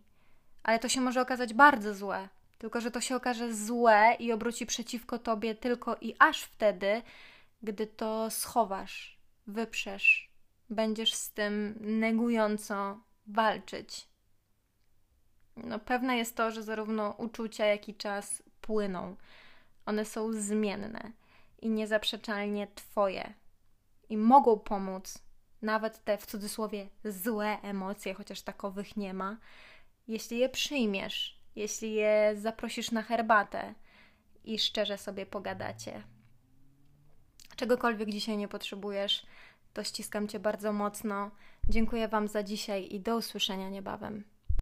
Ale 0.62 0.78
to 0.78 0.88
się 0.88 1.00
może 1.00 1.20
okazać 1.20 1.54
bardzo 1.54 1.94
złe. 1.94 2.28
Tylko, 2.58 2.80
że 2.80 2.90
to 2.90 3.00
się 3.00 3.16
okaże 3.16 3.54
złe 3.54 4.16
i 4.18 4.32
obróci 4.32 4.66
przeciwko 4.66 5.18
tobie 5.18 5.54
tylko 5.54 5.96
i 6.00 6.14
aż 6.18 6.42
wtedy, 6.42 7.02
gdy 7.62 7.86
to 7.86 8.30
schowasz, 8.30 9.18
wyprzesz, 9.46 10.30
będziesz 10.70 11.14
z 11.14 11.32
tym 11.32 11.78
negująco 11.80 13.00
walczyć. 13.26 14.08
No, 15.56 15.78
pewne 15.78 16.16
jest 16.16 16.36
to, 16.36 16.50
że 16.50 16.62
zarówno 16.62 17.10
uczucia, 17.18 17.66
jak 17.66 17.88
i 17.88 17.94
czas 17.94 18.42
płyną. 18.60 19.16
One 19.86 20.04
są 20.04 20.32
zmienne 20.32 21.12
i 21.62 21.70
niezaprzeczalnie 21.70 22.66
Twoje. 22.74 23.34
I 24.08 24.16
mogą 24.16 24.58
pomóc 24.58 25.18
nawet 25.62 26.04
te 26.04 26.18
w 26.18 26.26
cudzysłowie 26.26 26.88
złe 27.04 27.58
emocje, 27.62 28.14
chociaż 28.14 28.42
takowych 28.42 28.96
nie 28.96 29.14
ma, 29.14 29.36
jeśli 30.08 30.38
je 30.38 30.48
przyjmiesz, 30.48 31.38
jeśli 31.56 31.92
je 31.92 32.32
zaprosisz 32.36 32.90
na 32.90 33.02
herbatę 33.02 33.74
i 34.44 34.58
szczerze 34.58 34.98
sobie 34.98 35.26
pogadacie. 35.26 36.02
Czegokolwiek 37.56 38.10
dzisiaj 38.10 38.36
nie 38.36 38.48
potrzebujesz, 38.48 39.26
to 39.72 39.84
ściskam 39.84 40.28
Cię 40.28 40.40
bardzo 40.40 40.72
mocno. 40.72 41.30
Dziękuję 41.68 42.08
Wam 42.08 42.28
za 42.28 42.42
dzisiaj 42.42 42.88
i 42.90 43.00
do 43.00 43.16
usłyszenia 43.16 43.68
niebawem. 43.68 44.24